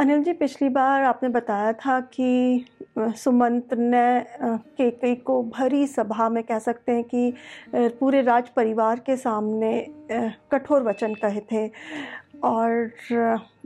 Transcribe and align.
अनिल 0.00 0.22
जी, 0.24 0.32
पिछली 0.32 0.68
बार 0.68 1.02
आपने 1.04 1.28
बताया 1.28 1.72
था 1.72 1.98
कि 2.00 2.64
सुमंत 2.98 3.74
ने 3.74 4.04
केकई 4.42 5.14
को 5.14 5.42
भरी 5.42 5.86
सभा 5.86 6.28
में 6.28 6.42
कह 6.44 6.58
सकते 6.58 6.92
हैं 6.92 7.04
कि 7.04 7.32
पूरे 7.74 8.22
राज 8.22 8.48
परिवार 8.48 8.98
के 8.98 9.16
सामने 9.16 9.72
कठोर 10.52 10.82
वचन 10.82 11.14
कहे 11.14 11.40
थे 11.52 11.66
और 12.44 12.90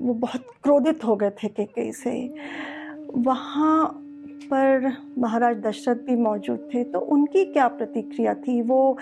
वो 0.00 0.14
बहुत 0.14 0.46
क्रोधित 0.62 1.04
हो 1.04 1.16
गए 1.16 1.30
थे 1.30 1.48
केकई 1.48 1.90
से। 1.92 2.18
वहाँ 3.16 3.86
पर 4.50 4.92
महाराज 5.18 5.56
दशरथ 5.56 6.06
भी 6.06 6.16
मौजूद 6.16 6.68
थे 6.74 6.84
तो 6.84 6.98
उनकी 6.98 7.44
क्या 7.44 7.68
प्रतिक्रिया 7.70 8.34
थी? 8.34 8.60
वो 8.62 8.98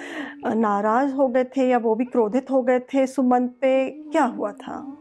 नाराज़ 0.46 1.14
हो 1.14 1.28
गए 1.28 1.44
थे 1.56 1.68
या 1.68 1.78
वो 1.78 1.94
भी 1.94 2.04
क्रोधित 2.04 2.50
हो 2.50 2.62
गए 2.62 2.80
थे? 2.94 3.06
सुमंत 3.06 3.56
पे 3.60 3.88
क्या 4.12 4.24
हुआ 4.24 4.52
था? 4.52 4.98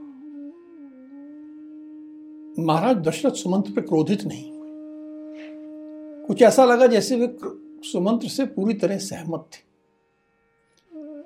महाराज 2.62 2.98
दशरथ 2.98 3.32
सुमंत्र 3.32 3.72
पे 3.72 3.82
क्रोधित 3.82 4.24
नहीं 4.24 4.52
हुए। 4.52 4.70
कुछ 6.26 6.42
ऐसा 6.42 6.66
लगा 6.66 6.88
जैसे 6.88 7.16
वे 7.16 7.38
सुमंत्र 7.90 8.28
से 8.28 8.46
पूरी 8.46 8.74
तरह 8.74 8.98
सहमत 8.98 9.50
थे। 9.54 9.72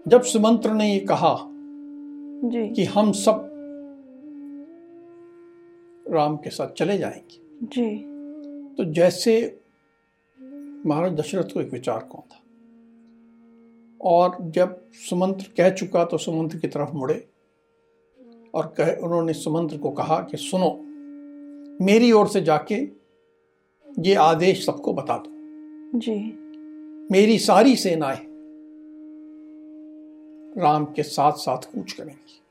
जब 0.07 0.21
सुमंत्र 0.21 0.73
ने 0.73 0.93
ये 0.93 0.99
कहा 0.99 1.37
जी। 1.45 2.73
कि 2.73 2.83
हम 2.83 3.11
सब 3.11 3.51
राम 6.07 6.37
के 6.37 6.49
साथ 6.49 6.67
चले 6.67 6.97
जाएँगे 6.97 7.41
जी। 7.63 7.97
तो 8.75 8.83
जैसे 8.83 9.59
महाराज 10.85 11.11
दशरथ 11.11 11.43
को 11.43 11.61
एक 11.61 11.71
विचार 11.73 12.09
कौन 12.11 12.21
था? 12.21 12.41
और 14.01 14.37
जब 14.41 14.81
सुमंत्र 14.91 15.45
कह 15.57 15.69
चुका 15.69 16.05
तो 16.05 16.17
सुमंत्र 16.17 16.57
की 16.57 16.67
तरफ़ 16.67 16.91
मुड़े 16.93 17.27
और 18.53 18.73
कह 18.77 18.95
उन्होंने 18.95 19.33
सुमंत्र 19.33 19.77
को 19.77 19.89
कहा 19.89 20.19
कि 20.19 20.37
सुनो 20.37 20.81
मेरी 21.81 22.11
ओर 22.11 22.27
से 22.27 22.41
जाके 22.41 22.75
ये 23.99 24.15
आदेश 24.15 24.65
सबको 24.65 24.93
बता 24.93 25.17
दो। 25.17 25.31
जी। 25.99 26.15
मेरी 27.11 27.39
सारी 27.39 27.75
सेनाएँ 27.75 28.19
राम 30.57 30.85
के 30.85 31.03
साथ 31.03 31.31
साथ 31.31 31.57
कूच 31.57 31.91
करेंगी। 31.91 32.41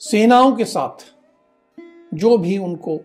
सेनाओं 0.00 0.56
के 0.56 0.64
साथ 0.64 1.14
जो 2.14 2.38
भी 2.38 2.58
उनको 2.58 2.96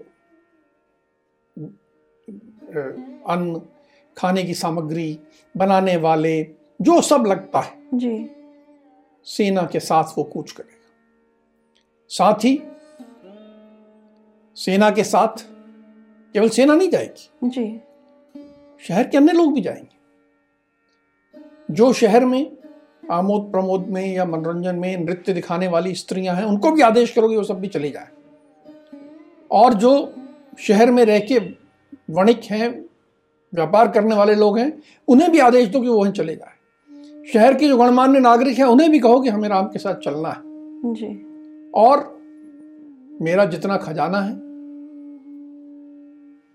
अन्न 3.27 3.61
खाने 4.17 4.43
की 4.43 4.53
सामग्री 4.53 5.19
बनाने 5.57 5.97
वाले 5.97 6.43
जो 6.81 7.01
सब 7.01 7.23
लगता 7.27 7.59
है 7.59 7.87
जी। 7.93 8.29
सेना 9.23 9.63
के 9.63 9.79
साथ 9.79 10.03
वो 10.17 10.23
कूच 10.23 10.51
करेगा। 10.51 10.77
साथ 12.07 12.45
ही 12.45 12.61
सेना 14.57 14.89
के 14.89 15.03
साथ 15.03 15.45
केवल 16.33 16.49
सेना 16.49 16.75
नहीं 16.75 16.89
जाएगी। 16.89 17.49
जी। 17.49 17.81
शहर 18.87 19.07
के 19.07 19.17
अन्य 19.17 19.33
लोग 19.33 19.53
भी 19.53 19.61
जाएँगे। 19.61 19.97
जो 21.71 21.93
शहर 21.93 22.25
में 22.25 22.57
आमोद 23.11 23.51
प्रमोद 23.51 23.87
में 23.87 24.13
या 24.13 24.25
मनोरंजन 24.25 24.75
में 24.75 24.97
नृत्य 24.97 25.33
दिखाने 25.33 25.67
वाली 25.67 25.95
स्त्रियाँ 25.95 26.35
हैं 26.35 26.43
उनको 26.43 26.71
भी 26.71 26.81
आदेश 26.81 27.11
करोगे 27.11 27.37
वो 27.37 27.43
सब 27.43 27.59
भी 27.59 27.67
चले 27.67 27.89
जाए। 27.89 28.07
और 29.51 29.73
जो 29.73 30.15
शहर 30.59 30.91
में 30.91 31.05
रह 31.05 31.19
के 31.19 31.39
वणिक 32.09 32.41
हैं 32.43 32.85
व्यापार 33.53 33.87
करने 33.87 34.15
वाले 34.15 34.35
लोग 34.35 34.59
हैं 34.59 34.81
उन्हें 35.07 35.31
भी 35.31 35.39
आदेश 35.39 35.67
दो 35.67 35.81
कि 35.81 35.87
वो 35.87 36.01
वहीं 36.01 36.13
चले 36.13 36.35
जाए। 36.35 36.53
शहर 37.33 37.53
के 37.53 37.67
जो 37.67 37.77
गणमान्य 37.77 38.19
नागरिक 38.19 38.57
हैं 38.57 38.65
उन्हें 38.65 38.91
भी 38.91 38.99
कहो 38.99 39.21
कि 39.21 39.29
हमें 39.29 39.49
राम 39.49 39.65
के 39.65 39.79
साथ 39.79 39.95
चलना 39.95 40.29
है। 40.29 40.41
जी। 40.93 41.25
और 41.71 42.21
मेरा 43.21 43.45
जितना 43.45 43.77
खजाना 43.77 44.21
है 44.21 44.46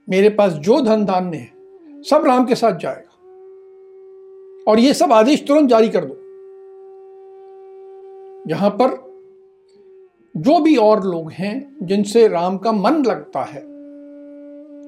मेरे 0.08 0.28
पास 0.28 0.52
जो 0.52 0.80
धन 0.80 1.04
धान्य 1.04 1.36
है, 1.36 1.52
सब 2.02 2.24
राम 2.26 2.46
के 2.46 2.54
साथ 2.54 2.78
जाएगा। 2.78 3.08
और 4.68 4.78
ये 4.78 4.94
सब 4.94 5.12
आदेश 5.12 5.44
तुरंत 5.48 5.70
जारी 5.70 5.88
कर 5.88 6.04
दो। 6.04 6.14
यहाँ 8.50 8.70
पर 8.70 9.12
जो 10.36 10.58
भी 10.58 10.76
और 10.76 11.04
लोग 11.04 11.32
हैं, 11.32 11.76
जिनसे 11.82 12.28
राम 12.28 12.58
का 12.58 12.72
मन 12.72 13.04
लगता 13.04 13.42
है, 13.42 13.62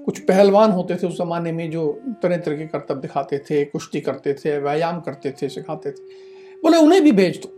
कुछ 0.04 0.18
पहलवान 0.18 0.70
होते 0.70 0.96
थे 0.96 1.06
उस 1.06 1.18
जमाने 1.18 1.52
में 1.52 1.70
जो 1.70 2.00
तरह 2.22 2.36
तरह 2.36 2.56
के 2.56 2.66
कर्तव्य 2.66 3.00
दिखाते 3.00 3.38
थे, 3.38 3.64
कुश्ती 3.64 4.00
करते 4.00 4.34
थे, 4.34 4.58
व्यायाम 4.58 5.00
करते 5.00 5.30
थे, 5.30 5.48
सिखाते 5.48 5.90
थे, 5.90 6.02
बोले 6.62 6.78
उन्हें 6.78 7.02
भी 7.02 7.12
भेज 7.12 7.40
दो। 7.46 7.48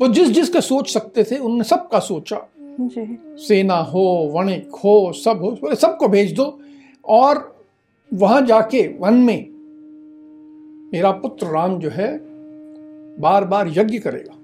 वो 0.00 0.08
जिस 0.08 0.28
जिसका 0.28 0.60
सोच 0.60 0.92
सकते 0.92 1.24
थे 1.24 1.38
उन्होंने 1.38 1.64
सबका 1.64 1.98
सोचा। 1.98 2.36
सेना 3.36 3.76
हो, 3.76 4.32
वणिक 4.34 4.70
हो, 4.74 5.12
सब 5.12 5.42
हो 5.42 5.74
सबको 5.74 6.08
भेज 6.08 6.34
दो। 6.34 6.60
और 7.04 7.64
वहाँ 8.14 8.46
जाके 8.46 8.88
वन 8.98 9.14
में 9.14 9.48
मेरा 10.92 11.10
पुत्र 11.10 11.46
राम 11.46 11.78
जो 11.78 11.90
है 11.90 12.18
बार 13.20 13.44
बार 13.44 13.68
यज्ञ 13.68 13.98
करेगा। 13.98 14.34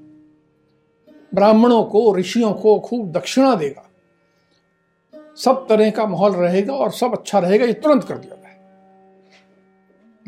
ब्राह्मणों 1.34 1.84
को, 1.84 2.16
ऋषियों 2.16 2.52
को 2.52 2.78
खूब 2.78 3.12
दक्षिणा 3.12 3.54
देगा। 3.54 3.90
सब 5.36 5.66
तरह 5.68 5.90
का 5.90 6.06
माहौल 6.06 6.32
रहेगा 6.32 6.74
और 6.74 6.90
सब 6.90 7.12
अच्छा 7.12 7.38
रहेगा, 7.38 7.64
ये 7.64 7.72
तुरंत 7.72 8.04
कर 8.04 8.18
दिया 8.18 8.34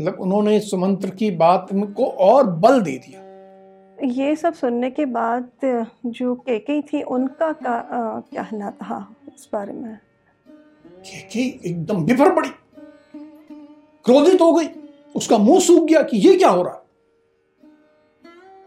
मतलब 0.01 0.21
उन्होंने 0.21 0.61
सुमंत्र 0.61 1.11
की 1.11 1.31
बात 1.31 1.69
को 1.73 2.07
और 2.07 2.47
बल 2.47 2.81
दे 2.81 2.99
दिया। 2.99 3.26
ये 4.05 4.37
सब 4.37 4.55
सुनने 4.55 4.91
के 4.91 5.05
बाद 5.05 5.51
जो 6.07 6.35
केके 6.35 6.83
थी 6.83 7.03
उनका 7.03 7.53
का, 7.53 7.71
आ, 7.71 8.21
कहना 8.21 8.71
था 8.71 9.17
इस 9.29 9.49
बारे 9.53 9.73
में? 9.73 9.99
केके 10.89 11.69
एकदम 11.71 12.05
बिफर 12.05 12.35
पड़ी। 12.35 12.49
क्रोधित 14.05 14.41
हो 14.41 14.53
गई। 14.53 14.67
उसका 15.17 15.39
मुँह 15.39 15.61
सूख 15.61 15.85
गया 15.85 16.03
कि 16.03 16.17
ये 16.17 16.37
क्या 16.37 16.49
हो 16.49 16.63
रहा? 16.63 16.87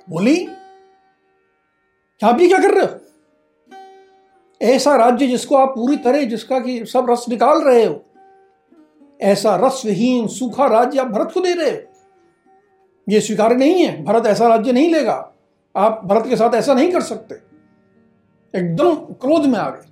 बोली 0.09 0.45
क्या 2.19 2.31
भी 2.31 2.47
क्या 2.47 2.57
कर 2.57 2.71
रहे 2.71 2.85
हो? 2.85 2.99
ऐसा 4.61 4.95
राज्य 4.95 5.27
जिसको 5.27 5.55
आप 5.55 5.69
पूरी 5.69 5.97
तरह 5.97 6.23
जिसका 6.23 6.59
कि 6.59 6.85
सब 6.85 7.07
रस 7.09 7.25
निकाल 7.29 7.61
रहे 7.61 7.85
हो 7.85 8.05
ऐसा 9.21 9.55
रसहीन 9.55 10.27
सूखा 10.27 10.67
राज्य 10.67 10.99
आप 10.99 11.07
भरत 11.07 11.31
को 11.33 11.39
दे 11.39 11.53
रहे 11.53 11.69
हो। 11.69 11.88
ये 13.09 13.19
स्वीकार 13.21 13.55
नहीं 13.55 13.85
है 13.85 14.03
भरत 14.03 14.25
ऐसा 14.25 14.47
राज्य 14.47 14.71
नहीं 14.71 14.93
लेगा। 14.93 15.33
आप 15.75 16.01
भरत 16.05 16.27
के 16.27 16.35
साथ 16.35 16.55
ऐसा 16.55 16.73
नहीं 16.73 16.91
कर 16.91 17.01
सकते। 17.01 17.35
एकदम 18.53 18.95
क्रोध 18.95 19.45
में 19.45 19.59
आ 19.59 19.69
गए। 19.69 19.87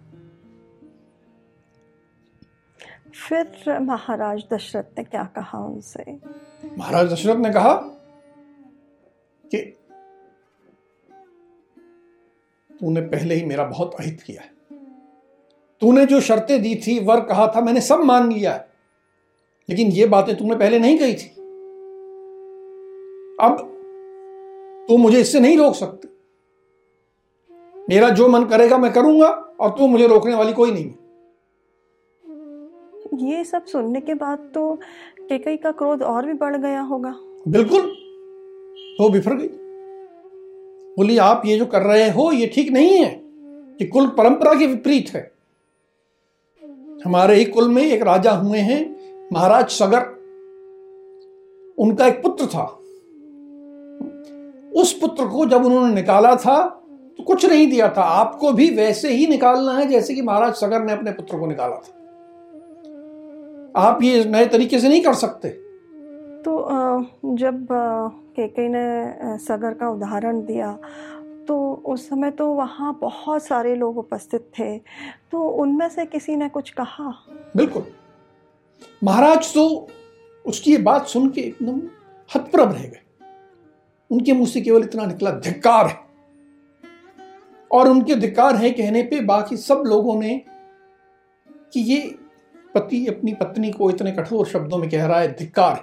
फिर 3.30 3.80
महाराज 3.80 4.44
दशरथ 4.54 4.98
ने 4.98 5.04
क्या 5.04 5.24
कहा 5.36 5.60
उनसे? 5.60 6.04
महाराज 6.78 7.12
दशरथ 7.14 7.36
ने 7.36 7.54
कहा 7.54 7.74
कि 9.46 9.58
तूने 12.80 13.02
पहले 13.02 13.36
ही 13.36 13.46
मेरा 13.46 13.64
बहुत 13.64 13.96
अहित 14.00 14.22
किया 14.22 14.42
है। 14.42 14.52
तूने 15.82 16.06
जो 16.06 16.22
शर्तें 16.22 16.62
दी 16.62 16.76
थी 16.88 17.00
वर 17.00 17.22
कहा 17.22 17.48
था 17.56 17.62
मैंने 17.62 17.82
सब 17.82 18.00
मान 18.00 18.32
लिया 18.32 18.54
है। 18.54 18.68
लेकिन 19.70 19.88
ये 19.88 20.06
बातें 20.08 20.36
तूने 20.36 20.56
पहले 20.56 20.80
नहीं 20.80 20.98
कही 20.98 21.16
थी। 21.16 21.37
अब 23.40 23.58
तू 24.90 24.98
मुझे 24.98 25.20
इससे 25.22 25.40
नहीं 25.40 25.58
रोक 25.58 25.76
सकते। 25.76 26.08
मेरा 27.90 28.10
जो 28.10 28.28
मन 28.28 28.44
करेगा 28.46 28.78
मैं 28.78 28.92
करूँगा 28.94 29.28
और 29.60 29.70
तू 29.70 29.88
मुझे 29.88 30.08
रोकने 30.08 30.34
वाली 30.36 30.54
कोई 30.54 30.72
नहीं 30.72 30.94
ये 33.28 33.44
सब 33.44 33.66
सुनने 33.66 34.00
के 34.02 34.14
बाद 34.14 34.40
तो 34.54 34.74
केकई 35.20 35.58
का 35.58 35.72
क्रोध 35.72 36.02
और 36.04 36.26
भी 36.26 36.34
बढ़ 36.34 36.56
गया 36.58 36.82
होगा। 36.82 37.14
बिल्कुल 37.48 37.82
वो 39.00 39.10
बिफर 39.10 39.36
गई। 39.36 39.48
बोली 40.98 41.18
आप 41.18 41.42
ये 41.46 41.58
जो 41.58 41.66
कर 41.66 41.82
रहे 41.82 42.10
हो 42.10 42.32
ये 42.32 42.48
ठीक 42.48 42.72
नहीं 42.72 42.90
है 42.90 43.10
ये 43.82 43.86
कुल 43.88 44.08
परंपरा 44.18 44.54
के 44.54 44.68
विपरीत 44.68 45.10
है। 45.16 45.32
हमारे 47.06 47.36
ही 47.36 47.46
कुल 47.46 47.70
में 47.70 47.84
एक 47.84 48.02
राजा 48.04 48.32
हुए 48.34 48.60
हैं 48.60 48.82
महाराज 49.34 49.70
सगर। 49.70 50.06
उनका 51.78 52.08
एक 52.08 52.22
पुत्र 52.22 52.46
था। 52.46 52.66
उस 54.78 54.94
पुत्र 54.94 55.28
को 55.28 55.46
जब 55.46 55.66
उन्होंने 55.66 55.94
निकाला 55.94 56.36
था 56.36 56.64
तो 57.18 57.24
कुछ 57.24 57.46
नहीं 57.46 57.68
दिया 57.68 57.90
था। 57.90 58.02
आपको 58.02 58.52
भी 58.54 58.70
वैसे 58.72 59.12
ही 59.12 59.28
निकालना 59.28 59.74
है 59.74 59.86
जैसे 59.88 60.16
कि 60.16 60.22
महाराज 60.22 60.54
सगर 60.56 60.84
ने 60.84 60.94
अपने 60.94 61.12
पुत्र 61.12 61.40
को 61.40 61.48
निकाला 61.48 61.76
था। 61.78 61.94
आप 63.80 64.04
ये 64.04 64.24
नए 64.26 64.46
तरीके 64.48 64.80
से 64.80 64.90
नहीं 64.90 65.02
कर 65.04 65.14
सकते। 65.16 65.50
तो 66.44 67.36
जब 67.36 67.68
केके 68.36 68.68
ने 68.70 69.38
सगर 69.40 69.74
का 69.74 69.90
उदाहरण 69.90 70.42
दिया 70.46 70.72
तो 71.48 71.58
उस 71.86 72.08
समय 72.10 72.32
तो 72.32 72.48
वहाँ 72.48 72.98
बहुत 73.02 73.44
सारे 73.44 73.76
लोग 73.76 73.98
उपस्थित 73.98 74.42
थे। 74.60 74.78
तो 75.32 75.44
उनमें 75.62 75.88
से 75.90 76.06
किसी 76.06 76.36
ने 76.36 76.50
कुछ 76.50 76.70
कहा? 76.70 77.14
बिल्कुल। 77.56 77.84
महाराज 79.04 79.54
तो 79.54 79.88
उसकी 80.46 80.72
ये 80.72 80.78
बात 80.80 81.08
सुन 81.08 81.30
के 81.30 81.42
एकदम 81.42 81.82
हतप्रभ 82.30 82.72
रह 82.72 82.82
गए। 82.82 83.02
उनके 84.12 84.34
मुँह 84.34 84.48
से 84.48 84.62
केवल 84.62 84.84
इतना 84.84 85.06
निकला, 85.06 85.32
धिक्कार 85.32 85.88
है। 85.88 86.06
और 87.72 87.88
उनके 87.88 88.16
धिक्कार 88.16 88.56
है 88.56 88.70
कहने 88.72 89.04
पे 89.04 89.20
बाकी 89.22 89.58
सब 89.58 89.84
लोगों 89.86 90.20
ने 90.22 90.38
कि 91.74 91.80
ये 91.80 92.00
पति 92.76 93.06
अपनी 93.08 93.34
पत्नी 93.34 93.72
को 93.72 93.90
इतने 93.90 94.12
कठोर 94.12 94.48
शब्दों 94.48 94.78
में 94.78 94.90
कह 94.90 95.06
रहा 95.06 95.20
है, 95.20 95.36
धिक्कार 95.36 95.76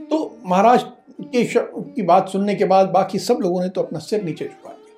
तो 0.00 0.38
महाराज 0.46 0.84
के 1.20 1.44
की 1.92 2.02
बात 2.02 2.28
सुनने 2.28 2.54
के 2.54 2.64
बाद 2.64 2.88
बाकी 2.88 3.18
सब 3.18 3.38
लोगों 3.40 3.62
ने 3.62 3.68
तो 3.68 3.82
अपना 3.82 3.98
सिर 3.98 4.22
नीचे 4.22 4.44
झुका 4.44 4.70
दिया। 4.70 4.96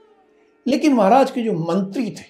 लेकिन 0.66 0.94
महाराज 0.94 1.30
के 1.30 1.42
जो 1.42 1.52
मंत्री 1.52 2.10
थे, 2.10 2.24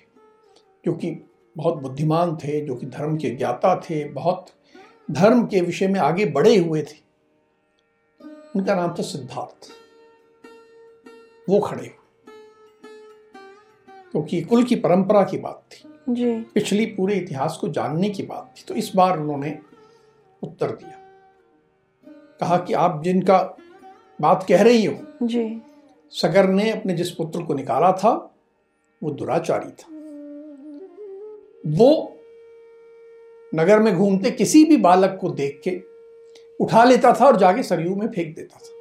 जो 0.84 0.92
कि 0.92 1.10
बहुत 1.56 1.74
बुद्धिमान 1.74 2.36
थे, 2.36 2.60
जो 2.66 2.74
कि 2.74 2.86
धर्म 2.86 3.16
के 3.16 3.30
ज्ञाता 3.30 3.74
थे, 3.80 4.04
बहुत 4.04 4.46
धर्म 5.10 5.46
के 5.46 5.60
विषय 5.60 5.88
में 5.88 6.00
आगे 6.00 6.26
बढ़े 6.26 6.56
हुए 6.56 6.82
थे, 6.82 6.98
उनका 8.56 8.74
नाम 8.74 8.94
था 8.94 9.02
सिद्धार्थ। 9.02 9.68
वो 11.48 11.60
खड़े 11.60 11.94
क्योंकि 14.12 14.42
कुल 14.42 14.64
की 14.64 14.76
परंपरा 14.76 15.22
की 15.22 15.38
बात 15.38 15.64
थी। 15.72 15.88
जी। 16.08 16.40
पिछली 16.54 16.86
पूरे 16.86 17.14
इतिहास 17.14 17.58
को 17.60 17.68
जानने 17.68 18.10
की 18.10 18.22
बात 18.22 18.54
थी। 18.58 18.64
तो 18.68 18.74
इस 18.74 18.92
बार 18.96 19.20
उन्होंने 19.20 19.58
उत्तर 20.42 20.70
दिया। 20.70 20.92
कहा 22.40 22.58
कि 22.58 22.72
आप 22.72 23.02
जिनका 23.04 23.56
बात 24.20 24.46
कह 24.48 24.62
रही 24.62 24.84
हो 24.84 25.26
जी। 25.26 25.62
सगर 26.10 26.48
ने 26.48 26.70
अपने 26.70 26.94
जिस 26.94 27.10
पुत्र 27.10 27.42
को 27.42 27.54
निकाला 27.54 27.92
था 27.92 28.34
वो 29.02 29.10
दुराचारी 29.10 29.70
था। 29.70 29.86
वो 31.66 32.16
नगर 33.54 33.80
में 33.80 33.94
घूमते 33.94 34.30
किसी 34.30 34.64
भी 34.64 34.76
बालक 34.76 35.18
को 35.20 35.30
देख 35.30 35.60
के 35.68 35.80
उठा 36.60 36.84
लेता 36.84 37.12
था 37.12 37.26
और 37.26 37.36
जाके 37.36 37.62
सरयू 37.62 37.96
में 37.96 38.08
फेंक 38.08 38.36
देता 38.36 38.56
था। 38.56 38.75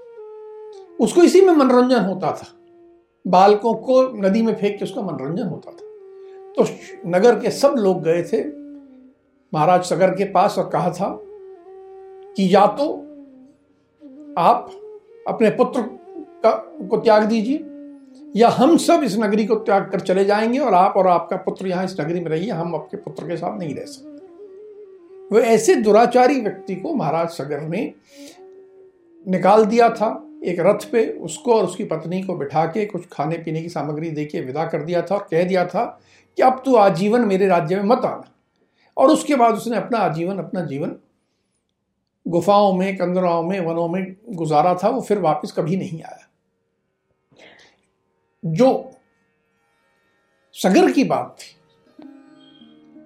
उसको 1.00 1.24
इसी 1.24 1.42
में 1.42 1.54
मनोरंजन 1.54 2.00
होता 2.00 2.32
था। 2.32 2.48
बालकों 3.28 3.74
को 3.74 4.02
नदी 4.18 4.42
में 4.42 4.56
फेंक 4.56 4.78
के 4.80 4.86
उसका 4.86 5.02
मनोरंजन 5.02 5.48
होता 5.48 5.72
था। 5.72 5.86
तो 6.54 6.66
नगर 7.10 7.40
के 7.40 7.52
सब 7.52 7.76
लोग 7.78 8.04
गए 8.04 8.24
थे। 8.24 8.44
महाराज 9.54 9.84
सगर 9.84 10.10
के 10.10 10.26
पास 10.26 10.58
और 10.58 10.70
कहा 10.70 10.92
था 10.92 11.20
कि 12.38 12.56
या 12.56 12.66
तो 12.68 12.94
आप 14.38 14.72
अपने 15.28 15.50
पुत्र 15.50 15.82
का, 15.82 16.52
को 16.90 16.98
त्याग 16.98 17.24
दीजिए, 17.24 17.66
या 18.36 18.50
हम 18.50 18.78
सब 18.78 19.02
इस 19.04 19.18
नगरी 19.18 19.46
को 19.46 19.56
त्याग 19.56 19.90
कर 19.92 20.00
चले 20.00 20.26
जाएँगे 20.26 20.60
और 20.60 20.74
आप 20.74 20.94
और 20.98 21.08
आपका 21.08 21.36
पुत्र 21.36 21.68
यहाँ 21.68 21.86
इस 21.86 22.00
नगरी 22.02 22.20
में 22.20 22.28
रहिए, 22.28 22.52
हम 22.52 22.76
आपके 22.76 22.98
पुत्र 22.98 23.28
के 23.28 23.38
साथ 23.38 23.60
नहीं 23.60 23.76
रह 23.76 23.86
सकते। 23.86 24.16
वो 25.32 25.40
ऐसे 25.40 25.76
दुराचारी 25.76 26.42
व्यक्ति 26.42 26.76
को 26.76 26.94
महाराज 26.94 27.30
सगर 27.30 27.62
ने 27.62 27.94
निकाल 29.28 29.66
दिया 29.66 29.90
था। 29.90 30.10
एक 30.44 30.60
रथ 30.60 30.92
पे 30.92 31.10
उसको 31.10 31.56
और 31.56 31.64
उसकी 31.66 31.84
पत्नी 31.84 32.24
को 32.24 32.36
बिठा 32.36 32.66
के 32.66 32.86
कुछ 32.86 33.08
खाने 33.12 33.38
पीने 33.38 33.62
की 33.62 33.70
सामग्री 33.70 34.10
दे 34.10 34.26
के 34.26 34.42
विदा 34.42 34.66
कर 34.66 34.82
दिया 34.82 35.02
था 35.02 35.16
और 35.16 35.28
कह 35.32 35.44
दिया 35.44 35.66
था 35.66 36.02
कि 36.38 36.42
अब 36.42 36.62
तू 36.66 36.76
आजीवन 36.76 37.22
मेरे 37.22 37.48
राज्य 37.48 37.76
में 37.76 37.84
मत 37.84 38.06
आना। 38.06 38.32
और 38.98 39.10
उसके 39.10 39.36
बाद 39.36 39.56
उसने 39.56 39.78
अपना 39.78 39.98
आजीवन, 39.98 40.38
अपना 40.38 40.62
जीवन 40.62 40.96
गुफाओं 42.28 42.74
में 42.74 42.98
कंदराओं 42.98 43.44
में, 43.44 43.60
वनों 43.60 43.88
में 43.88 44.16
गुजारा 44.30 44.76
था, 44.76 44.90
वो 44.90 45.02
फिर 45.02 45.20
वापस 45.20 45.52
कभी 45.52 45.78
नहीं 45.78 46.04
आया। 46.04 46.30
जो 48.46 48.92
सगर 50.54 50.92
की 50.92 51.04
बात 51.04 51.38
थी, 51.40 51.56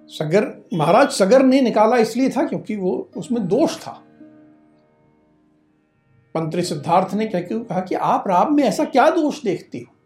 सगर, 0.06 0.64
महाराज 0.74 1.10
सगर 1.10 1.42
ने 1.42 1.60
निकाला 1.60 1.96
इसलिए 1.96 2.30
था 2.30 2.46
क्योंकि 2.46 2.76
वो 2.76 3.10
उसमें 3.16 3.48
दोष 3.48 3.78
था। 3.78 4.04
मंत्री 6.36 6.62
सिद्धार्थ 6.62 7.14
ने 7.14 7.26
क्या 7.26 7.40
कहा 7.40 7.80
कि 7.80 7.94
आप 7.94 8.24
राम 8.28 8.56
में 8.56 8.64
ऐसा 8.64 8.84
क्या 8.84 9.10
दोष 9.10 9.42
देखती 9.42 9.78
हो? 9.78 9.96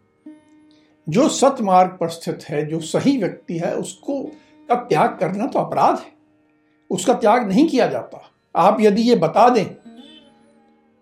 जो 1.09 1.29
सत 1.29 1.55
मार्ग 1.61 1.91
पर 1.91 2.09
स्थित 2.09 2.39
है, 2.49 2.67
जो 2.67 2.79
सही 2.79 3.17
व्यक्ति 3.17 3.57
है, 3.57 3.75
उसको 3.75 4.23
का 4.69 4.75
त्याग 4.75 5.17
करना 5.19 5.47
तो 5.47 5.59
अपराध 5.59 5.99
है। 5.99 6.13
उसका 6.89 7.13
त्याग 7.13 7.47
नहीं 7.47 7.67
किया 7.67 7.87
जाता। 7.87 8.31
आप 8.55 8.77
यदि 8.81 9.01
ये 9.01 9.15
बता 9.15 9.49
दें 9.49 9.65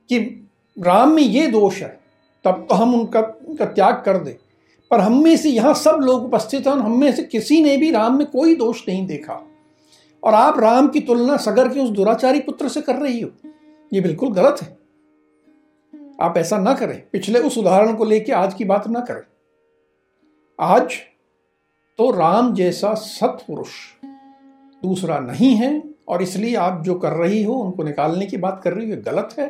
कि 0.09 0.47
राम 0.79 1.11
में 1.11 1.23
ये 1.23 1.47
दोष 1.47 1.81
है, 1.81 1.99
तब 2.43 2.67
तो 2.69 2.75
हम 2.75 2.95
उनका 2.95 3.19
उनका 3.19 3.65
त्याग 3.65 4.03
कर 4.05 4.17
दें। 4.17 4.33
पर 4.91 4.99
हम 4.99 5.23
में 5.23 5.37
से 5.37 5.49
यहाँ 5.49 5.73
सब 5.73 5.97
लोग 6.01 6.25
उपस्थित 6.25 6.67
हैं 6.67 6.73
और 6.73 6.79
हम 6.79 6.99
में 6.99 7.13
से 7.13 7.23
किसी 7.23 7.63
ने 7.63 7.77
भी 7.77 7.91
राम 7.91 8.17
में 8.17 8.27
कोई 8.27 8.55
दोष 8.55 8.81
नहीं 8.87 9.07
देखा। 9.07 9.47
और 10.23 10.33
आप 10.33 10.59
राम 10.59 10.87
की 10.87 10.99
तुलना 10.99 11.37
सगर 11.37 11.67
के 11.67 11.79
उस 11.79 11.89
दुराचारी 11.89 12.39
पुत्र 12.39 12.69
से 12.69 12.81
कर 12.81 12.95
रही 12.95 13.21
हो। 13.21 13.29
ये 13.93 14.01
बिल्कुल 14.01 14.29
गलत 14.29 14.55
है। 14.61 14.82
आप 16.23 16.37
ऐसा 16.37 16.57
ना 16.57 16.73
करें। 16.73 17.01
पिछले 17.11 17.39
उस 17.39 17.57
उदाहरण 17.57 17.95
को 17.95 18.05
लेकर 18.05 18.33
आज 18.33 18.53
की 18.53 18.65
बात 18.65 18.87
ना 18.87 18.99
करें। 18.99 19.21
आज 20.59 20.95
तो 21.99 22.09
राम 22.11 22.53
जैसा 22.55 22.93
सत्पुरुष 22.93 23.71
दूसरा 24.83 25.17
नहीं 25.19 25.53
है 25.55 25.71
और 26.07 26.21
इसलिए 26.21 26.55
आप 26.55 26.81
जो 26.83 26.93
कर 26.95 27.11
रही 27.13 27.43
हो, 27.43 27.53
उनको 27.53 27.83
निकालने 27.83 28.25
की 28.25 28.37
बात 28.37 28.61
कर 28.63 28.73
रही 28.73 28.91
हो 28.91 28.97
गलत 29.01 29.35
है। 29.39 29.47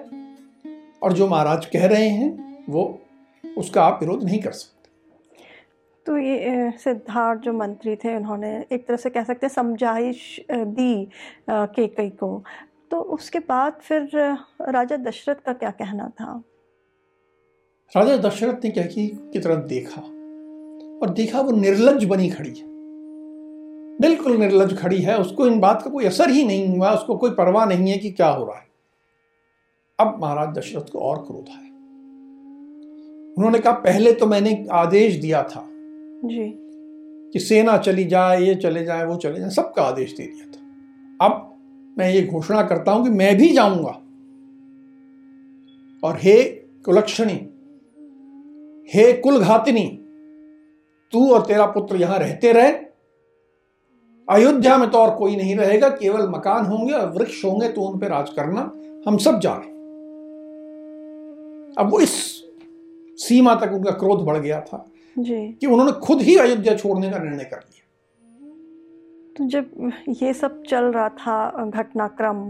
और 1.04 1.14
जो 1.14 1.28
महाराज 1.28 1.66
कह 1.66 1.86
रहे 1.88 2.08
हैं, 2.08 2.66
वो, 2.70 3.00
उसका 3.44 3.84
आप 3.84 4.00
विरोध 4.02 4.24
नहीं 4.24 4.40
कर 4.40 4.52
सकते। 4.52 4.90
तो 6.06 6.18
ये 6.18 6.72
सिद्धार्थ 6.78 7.42
जो 7.42 7.54
मंत्री 7.54 7.96
थे, 7.96 8.16
उन्होंने 8.16 8.50
एक 8.72 8.88
तरह 8.88 8.98
से 8.98 9.10
कह 9.10 9.24
सकते 9.24 9.50
समझाइश 9.50 10.40
दी 10.52 11.10
केकई 11.52 12.10
को। 12.10 12.44
तो 12.92 13.00
उसके 13.16 13.40
बाद 13.40 13.74
फिर 13.82 14.10
राजा 14.70 14.98
दशरथ 14.98 15.36
का 15.36 15.54
क्या 15.54 15.72
कहना 15.72 16.10
था? 16.10 16.42
राजा 17.98 18.18
दशरथ 18.18 18.54
ने 18.64 18.70
क्या 18.70 18.86
की, 18.86 19.08
की 19.08 19.40
तरफ़ 19.40 19.60
देखा। 19.60 20.02
और 21.02 21.10
देखा 21.10 21.42
वो 21.42 21.52
निर्लज 21.52 22.04
बनी 22.04 22.30
खड़ी 22.30 22.50
है। 22.50 22.66
बिल्कुल 24.02 24.38
निर्लज 24.38 24.78
खड़ी 24.78 25.02
है। 25.02 25.18
उसको 25.18 25.48
इन 25.48 25.60
बात 25.60 25.82
का 25.82 25.90
कोई 25.90 26.06
असर 26.06 26.30
ही 26.30 26.46
नहीं 26.46 26.78
हुआ। 26.78 26.92
उसको 26.92 27.16
कोई 27.16 27.32
परवाह 27.32 27.66
नहीं 27.66 27.92
है 27.92 27.98
कि 27.98 28.12
क्या 28.12 28.28
हो 28.28 28.46
रहा 28.46 28.58
है। 28.58 28.68
अब 30.00 30.20
महाराज 30.22 30.58
दशरथ 30.58 30.92
को 30.92 31.00
और 31.00 31.18
क्रोध 31.18 31.46
आया। 31.50 31.70
उन्होंने 33.38 33.60
कहा 33.60 33.74
पहले 33.74 34.14
तो 34.14 34.26
मैंने 34.26 34.66
आदेश 34.72 35.16
दिया 35.16 35.44
था 35.44 35.68
जी। 36.26 36.54
कि 37.34 37.40
सेना 37.40 37.78
चली 37.78 38.04
जाए 38.04 38.42
ये 38.42 38.56
चले 38.56 38.86
जाए 38.86 39.06
वो 39.06 39.16
चले 39.16 39.40
जाए 39.40 39.50
सबका 39.50 39.82
आदेश 39.82 40.16
दे 40.18 40.24
दिया 40.24 40.46
था। 40.46 40.60
अब 41.28 41.58
मैं 41.98 42.14
ये 42.14 42.28
घोषणा 42.28 42.64
करता 42.64 42.92
हूँ 42.92 43.04
कि 43.04 43.10
मैं 43.10 43.38
भी 43.38 43.54
जाऊँगा। 43.54 44.02
और 46.08 46.18
हे 46.20 46.44
कुलक्षणी 46.86 47.50
हे 48.90 49.12
कुलघातिनी 49.14 49.86
तू 51.14 51.30
और 51.34 51.46
तेरा 51.46 51.66
पुत्र 51.66 51.96
यहाँ 51.96 52.18
रहते 52.20 52.52
रहे। 52.52 52.72
अयोध्या 54.28 54.78
में 54.78 54.90
तो 54.90 54.98
और 54.98 55.16
कोई 55.16 55.36
नहीं 55.36 55.56
रहेगा 55.56 55.90
केवल 55.90 56.28
मकान 56.30 56.66
होंगे 56.66 56.94
और 56.94 57.10
वृक्ष 57.12 57.44
होंगे 57.46 57.68
तो 57.70 57.82
उन 57.82 58.00
पर 58.00 58.08
राज 58.08 58.30
करना 58.30 58.62
हम 59.08 59.18
सब 59.18 59.40
जा 59.40 59.54
रहे 59.54 59.72
अब 61.78 61.90
वो 61.92 62.00
इस 62.00 62.14
सीमा 63.18 63.56
तक 63.56 63.74
उनका 63.74 63.92
क्रोध 63.92 64.24
बढ़ 64.26 64.38
गया 64.38 64.60
था 64.62 64.86
जी। 65.16 65.48
कि 65.52 65.68
उन्होंने 65.68 65.92
खुद 66.00 66.22
ही 66.22 66.36
अयोध्या 66.38 66.76
छोड़ने 66.76 67.10
का 67.12 67.18
निर्णय 67.18 67.44
कर 67.44 67.58
लिया। 67.58 67.82
तो 69.36 69.48
जब 69.50 69.92
ये 70.24 70.34
सब 70.34 70.62
चल 70.64 70.84
रहा 70.86 71.10
था 71.10 71.66
घटनाक्रम 71.66 72.42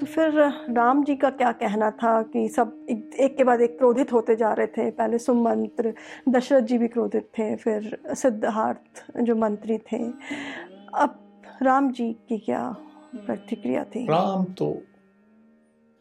तो 0.00 0.06
फिर 0.06 0.32
राम 0.70 1.02
जी 1.04 1.14
का 1.16 1.30
क्या 1.30 1.50
कहना 1.52 1.90
था 1.90 2.22
कि 2.22 2.48
सब 2.48 2.86
एक 2.88 3.34
के 3.36 3.44
बाद 3.44 3.60
एक 3.60 3.76
क्रोधित 3.78 4.12
होते 4.12 4.36
जा 4.36 4.52
रहे 4.52 4.66
थे? 4.66 4.90
पहले 4.90 5.18
सुमंत्र, 5.18 5.94
दशरथ 6.28 6.60
जी 6.60 6.78
भी 6.78 6.88
क्रोधित 6.88 7.30
थे, 7.38 7.54
फिर 7.56 7.98
सिद्धार्थ 8.14 9.04
जो 9.20 9.36
मंत्री 9.36 9.78
थे। 9.78 10.02
अब 10.94 11.18
राम 11.62 11.90
जी 11.92 12.12
की 12.28 12.38
क्या 12.38 12.68
प्रतिक्रिया 13.16 13.84
थी? 13.84 14.04
राम 14.06 14.44
तो 14.44 14.70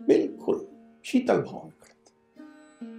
बिल्कुल 0.02 0.68
शीतल 1.06 1.42
भाव 1.42 1.72
करते। 1.82 2.92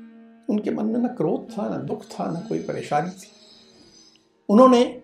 उनके 0.53 0.71
मन 0.71 0.87
में 0.87 1.01
ना 1.01 1.09
क्रोध 1.09 1.51
था, 1.53 1.69
ना 1.69 1.77
दुख 1.77 2.05
था, 2.05 2.31
ना 2.33 2.41
कोई 2.41 2.63
परेशानी 2.63 3.11
थी। 3.11 3.31
उन्होंने 4.49 5.03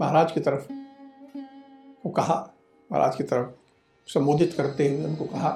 महाराज 0.00 0.32
की 0.32 0.40
तरफ़ 0.40 0.68
को 2.02 2.10
कहा, 2.10 2.54
महाराज 2.90 3.16
की 3.16 3.24
तरफ़ 3.24 3.59
संबोधित 4.14 4.52
करते 4.52 4.88
हुए 4.88 5.04
उनको 5.04 5.24
कहा 5.24 5.50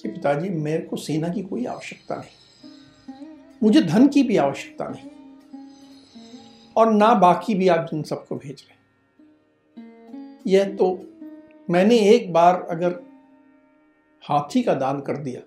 कि 0.00 0.08
पिताजी, 0.08 0.48
मेरे 0.48 0.82
को 0.82 0.96
सेना 0.96 1.28
की 1.28 1.42
कोई 1.42 1.64
आवश्यकता 1.64 2.16
नहीं। 2.16 3.26
मुझे 3.62 3.82
धन 3.82 4.06
की 4.08 4.22
भी 4.22 4.36
आवश्यकता 4.36 4.88
नहीं। 4.88 5.10
और 6.76 6.92
ना 6.92 7.12
बाकी 7.14 7.54
भी 7.54 7.68
आप 7.68 7.86
जिन 7.90 8.02
सबको 8.02 8.36
भेज 8.36 8.64
रहे 8.68 8.80
यह 10.46 10.76
तो 10.76 10.86
मैंने 11.70 11.98
एक 11.98 12.32
बार 12.32 12.66
अगर 12.70 13.00
हाथी 14.24 14.62
का 14.62 14.74
दान 14.74 15.00
कर 15.00 15.16
दिया 15.16 15.40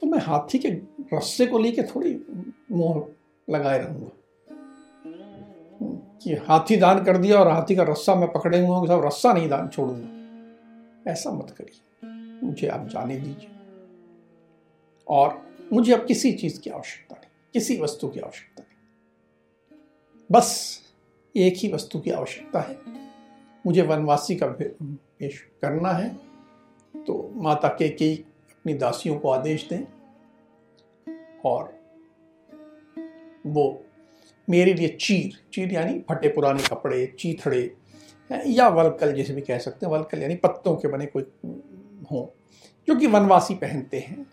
तो 0.00 0.06
मैं 0.06 0.18
हाथी 0.18 0.58
के 0.58 0.68
रस्से 1.14 1.46
को 1.46 1.58
लेके 1.58 1.82
थोड़ी 1.82 2.14
मोह 2.72 3.06
लगाए 3.48 3.78
रहूँगा। 3.78 4.10
कि 6.22 6.34
हाथी 6.48 6.76
दान 6.76 7.04
कर 7.04 7.16
दिया 7.16 7.38
और 7.40 7.48
हाथी 7.48 7.76
का 7.76 7.82
रस्सा 7.82 8.14
मैं 8.14 8.32
पकड़े 8.32 8.66
हुआ 8.66 8.76
हूँ 8.76 9.06
रस्सा 9.06 9.32
नहीं 9.32 9.48
दान 9.48 9.68
छोड़ूँगा। 9.68 10.17
ऐसा 11.06 11.30
मत 11.30 11.50
करिए। 11.50 11.80
मुझे 12.46 12.68
आप 12.68 12.88
जाने 12.88 13.16
दीजिए। 13.16 13.50
और 15.08 15.48
मुझे 15.72 15.92
अब 15.92 16.06
किसी 16.06 16.32
चीज़ 16.32 16.60
की 16.60 16.70
आवश्यकता 16.70 17.16
नहीं, 17.18 17.30
किसी 17.52 17.80
वस्तु 17.80 18.08
की 18.08 18.20
आवश्यकता 18.20 18.62
नहीं। 18.62 18.78
बस 20.32 20.80
एक 21.36 21.54
ही 21.56 21.72
वस्तु 21.72 22.00
की 22.00 22.10
आवश्यकता 22.10 22.60
है। 22.60 22.78
मुझे 23.66 23.82
वनवासी 23.82 24.36
का 24.36 24.46
पेश 24.82 25.48
करना 25.62 25.90
है 25.90 26.14
तो 26.96 27.32
माता 27.34 27.68
के 27.68 27.88
कई 27.88 28.16
अपनी 28.16 28.74
दासियों 28.74 29.18
को 29.18 29.30
आदेश 29.30 29.68
दें। 29.68 29.84
और 31.44 31.78
वो 33.46 33.84
मेरे 34.50 34.74
लिए 34.74 34.88
चीर 34.88 35.46
चीर 35.52 35.72
यानी 35.72 36.00
फटे 36.08 36.28
पुराने 36.28 36.62
कपड़े, 36.62 37.06
चीथड़े 37.06 37.76
या 38.30 38.68
वलकल 38.68 39.12
जैसे 39.12 39.34
भी 39.34 39.40
कह 39.40 39.58
सकते 39.58 39.86
हैं, 39.86 39.92
वलकल 39.92 40.22
यानी 40.22 40.34
पत्तों 40.36 40.74
के 40.76 40.88
बने 40.88 41.06
कोई 41.06 41.22
हों, 42.12 42.26
जो 42.88 42.94
कि 42.96 43.06
वनवासी 43.06 43.54
पहनते 43.54 43.98
हैं। 43.98 44.26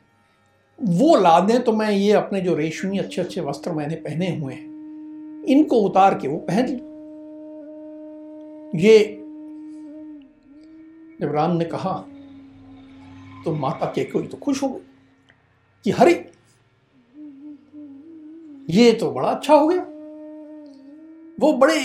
वो 0.80 1.16
ला 1.16 1.40
दें 1.40 1.62
तो 1.64 1.72
मैं 1.72 1.90
ये 1.92 2.12
अपने 2.14 2.42
जो 2.42 2.56
रेशमी 2.56 2.98
अच्छे 2.98 3.22
अच्छे 3.22 3.42
वस्त्र 3.42 3.72
मैंने 3.72 3.96
पहने 3.98 4.30
हुए 4.38 4.54
हैं, 4.54 5.44
इनको 5.46 5.80
उतार 5.82 6.18
के 6.20 6.28
वो 6.28 6.38
पहन 6.48 6.68
लू। 6.68 6.78
ये 8.80 8.98
जब 11.22 11.32
राम 11.36 11.56
ने 11.58 11.66
कहा 11.66 11.94
तो 13.46 13.54
माता 13.56 13.86
के 13.86 14.04
कोई 14.04 14.28
तो 14.28 14.38
खुश 14.38 14.62
हो 14.64 14.68
गई 14.70 14.80
कि 15.86 15.92
हरे, 15.92 16.14
ये 18.70 18.92
तो 18.94 19.12
बड़ा 19.12 19.30
अच्छा 19.30 19.54
हो 19.54 19.68
गया। 19.68 19.82
वो 21.40 21.54
बड़े, 21.54 21.82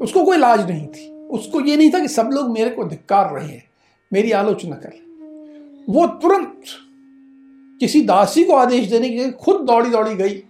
उसको 0.00 0.24
कोई 0.24 0.36
लाज 0.36 0.60
नहीं 0.70 0.86
थी। 0.86 1.08
उसको 1.30 1.60
ये 1.60 1.76
नहीं 1.76 1.90
था 1.90 1.98
कि 1.98 2.08
सब 2.08 2.30
लोग 2.32 2.50
मेरे 2.50 2.70
को 2.70 2.84
धिक्कार 2.84 3.32
रहे 3.34 3.48
हैं। 3.48 3.64
मेरी 4.12 4.30
आलोचना 4.32 4.76
कर। 4.76 4.92
वो 5.88 6.06
तुरंत 6.22 6.62
किसी 7.80 8.00
दासी 8.00 8.44
को 8.44 8.52
आदेश 8.52 8.86
देने 8.86 9.08
के 9.08 9.16
लिए 9.16 9.30
खुद 9.30 9.60
दौड़ी 9.60 9.90
दौड़ी 9.90 10.14
गई 10.14 10.42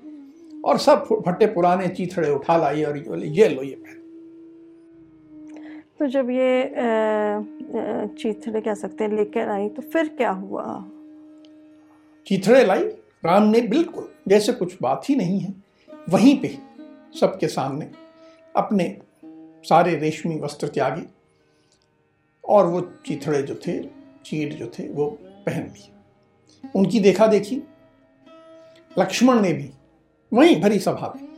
और 0.64 0.78
सब 0.78 1.04
फटे 1.26 1.46
पुराने 1.46 1.88
चीथड़े 1.88 2.30
उठा 2.30 2.56
लाई 2.56 2.82
और 2.84 3.24
ये 3.24 3.48
लो 3.48 3.62
ये 3.62 3.74
पहन। 3.74 3.96
तो 5.98 6.06
जब 6.06 6.30
ये 6.30 6.72
चीथड़े 8.14 8.60
कह 8.60 8.74
सकते 8.74 9.04
हैं 9.04 9.16
लेकर 9.16 9.48
आई 9.48 9.68
तो 9.68 9.82
फिर 9.82 10.08
क्या 10.08 10.30
हुआ? 10.30 10.84
चीथड़े 12.26 12.64
लाई? 12.64 12.84
राम 13.24 13.42
ने 13.42 13.60
बिल्कुल 13.60 14.08
जैसे 14.28 14.52
कुछ 14.52 14.76
बात 14.82 15.02
ही 15.08 15.14
नहीं 15.16 15.38
है 15.40 15.54
वहीं 16.08 16.38
पे 16.40 16.56
सबके 17.20 17.48
सामने 17.48 17.90
अपने 18.56 18.84
सारे 19.62 19.94
रेशमी 19.96 20.38
वस्त्र 20.40 20.68
त्यागे 20.68 21.02
और 22.44 22.66
वो 22.66 22.80
चिथड़े 23.06 23.42
जो 23.42 23.54
थे 23.54 23.78
चीट 24.24 24.52
जो 24.52 24.66
थे, 24.66 24.88
वो 24.88 25.18
पहन 25.46 25.62
लिए। 25.62 25.92
उनकी 26.76 27.00
देखा 27.00 27.26
देखी 27.26 27.62
लक्ष्मण 28.98 29.40
ने 29.40 29.52
भी 29.52 29.70
वहीं 30.32 30.60
भरी 30.60 30.78
सभा 30.78 31.12
में 31.16 31.28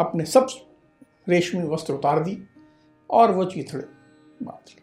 अपने 0.00 0.24
सब 0.24 0.46
रेशमी 1.28 1.62
वस्त्र 1.62 1.94
उतार 1.94 2.24
दी 2.24 2.38
और 3.10 3.32
वो 3.32 3.44
चीथड़े 3.44 3.84
बाँध 4.42 4.70
ली 4.70 4.76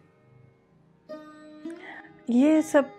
ये 2.30 2.62
सब 2.62 2.90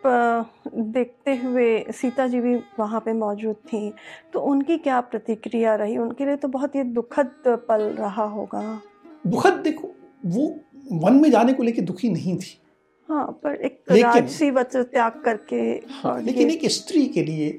देखते 0.75 1.37
हुए 1.37 1.85
सीता 1.93 2.27
जी 2.27 2.41
भी 2.41 2.55
वहाँ 2.79 3.01
पे 3.01 3.13
मौजूद 3.13 3.57
थी। 3.57 3.93
तो 4.33 4.41
उनकी 4.41 4.79
क्या 4.79 5.01
प्रतिक्रिया 5.01 5.75
रही? 5.75 5.97
उनके 5.97 6.25
लिए 6.25 6.37
तो 6.37 6.49
बहुत 6.49 6.75
ही 6.75 6.83
दुखद 6.83 7.31
पल 7.47 7.83
रहा 7.83 8.25
होगा। 8.25 8.81
दुखद 9.27 9.61
देखो 9.65 9.93
वो 10.27 10.55
वन 11.03 11.21
में 11.21 11.31
जाने 11.31 11.53
को 11.53 11.63
लेके 11.63 11.83
दुखी 11.83 12.09
नहीं 12.11 12.37
थी। 12.39 12.59
हाँ 13.09 13.27
पर 13.45 13.55
एक 13.65 13.83
राजसी 13.91 14.51
वस्त्र 14.51 14.83
त्याग 14.83 15.21
करके 15.25 15.61
हाँ 15.93 16.21
लेकिन 16.23 16.51
एक 16.51 16.67
स्त्री 16.71 17.07
के 17.07 17.23
लिए 17.25 17.59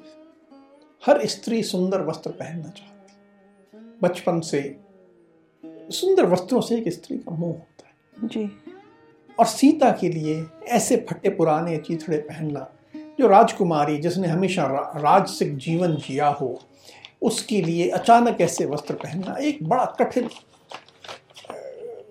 हर 1.03 1.25
स्त्री 1.27 1.61
सुंदर 1.63 2.01
वस्त्र 2.01 2.31
पहनना 2.31 2.69
चाहती 2.69 3.97
बचपन 4.03 4.39
से 4.39 4.61
सुंदर 5.91 6.25
वस्त्रों 6.25 6.61
से 6.61 6.75
एक 6.77 6.89
स्त्री 6.93 7.17
का 7.17 7.35
मोह 7.35 7.49
होता 7.49 7.87
है। 7.87 8.27
जी। 8.27 8.49
और 9.39 9.45
सीता 9.45 9.91
के 9.91 10.09
लिए 10.09 10.43
ऐसे 10.67 10.97
फटे 11.09 11.29
पुराने 11.29 11.77
चीथड़े 11.77 12.17
पहनना 12.17 12.67
जो 13.19 13.27
राजकुमारी 13.27 13.97
जिसने 13.97 14.27
हमेशा 14.27 14.65
रा, 14.67 14.81
राजसिक 14.95 15.55
जीवन 15.57 15.95
जिया 15.97 16.27
हो 16.27 16.59
उसके 17.21 17.61
लिए 17.61 17.89
अचानक 17.89 18.41
ऐसे 18.41 18.65
वस्त्र 18.65 18.93
पहनना 18.93 19.35
एक 19.41 19.63
बड़ा 19.69 19.85
कठिन 19.99 20.29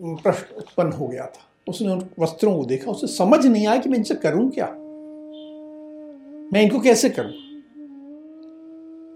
प्रश्न 0.03 0.57
उत्पन्न 0.57 0.93
हो 0.93 1.09
गया 1.09 1.27
था। 1.27 1.51
उसने 1.69 1.89
उन 1.89 2.03
वस्त्रों 2.19 2.59
को 2.59 2.65
देखा, 2.65 2.91
उसे 2.91 3.07
समझ 3.07 3.47
नहीं 3.47 3.67
आया 3.67 3.81
कि 3.81 3.89
मैं 3.89 3.99
इनसे 3.99 4.15
करूँ 4.15 4.51
क्या। 4.51 4.67
मैं 6.53 6.63
इनको 6.63 6.81
कैसे 6.81 7.11
करूँ? 7.11 7.33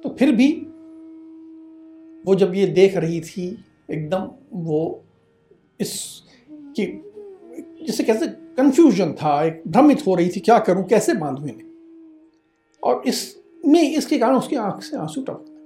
तो 0.02 0.16
फिर 0.18 0.32
भी 0.32 0.52
वो 2.26 2.34
जब 2.34 2.54
ये 2.54 2.66
देख 2.66 2.96
रही 2.96 3.20
थी, 3.20 3.64
एकदम 3.90 4.30
वो 4.52 5.04
इस 5.80 6.22
की 6.50 7.04
जिसे 7.86 8.04
कैसे 8.04 8.26
कंफ्यूजन 8.26 9.12
था, 9.12 9.44
एक 9.44 9.62
भ्रमित 9.68 10.06
हो 10.06 10.14
रही 10.14 10.28
थी, 10.28 10.40
क्या 10.40 10.58
करूँ, 10.58 10.84
कैसे 10.84 11.14
बांधू 11.14 11.46
इन्हें? 11.46 11.72
और 12.82 13.02
इसमें, 13.06 13.82
इसके 13.82 14.18
कारण 14.18 14.36
उसकी 14.36 14.56
आँख 14.56 14.82
से 14.82 14.96
आँसू 14.96 15.22
टपकने 15.22 15.60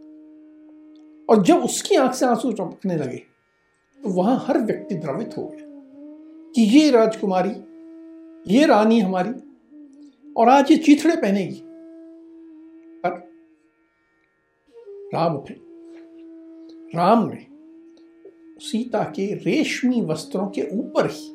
और 1.29 1.43
जब 1.43 1.57
उसकी 1.57 1.95
आँख 1.95 2.15
से 2.15 2.27
आँसू 2.27 2.53
टपकने 2.53 2.97
लगे 2.97 3.23
तो 4.07 4.13
वहाँ 4.13 4.45
हर 4.47 4.59
व्यक्ति 4.59 4.95
द्रवित 4.95 5.31
हो 5.39 5.45
गया 5.45 5.67
कि 6.55 6.63
ये 6.63 6.91
राजकुमारी, 6.91 7.51
ये 8.55 8.67
रानी 8.67 9.01
हमारी, 9.01 9.31
और 10.33 10.49
आज 10.49 10.71
ये 10.71 10.77
चीथड़े 10.77 11.17
पहनेगी। 11.17 11.63
पर 13.05 13.31
राम 15.15 15.37
उठे। 15.37 15.55
राम 16.99 17.31
ने 17.33 17.47
सीता 18.67 19.03
के 19.03 19.35
रेशमी 19.35 20.01
वस्त्रों 20.01 20.49
के 20.49 20.63
ऊपर 20.63 21.07
ही 21.11 21.29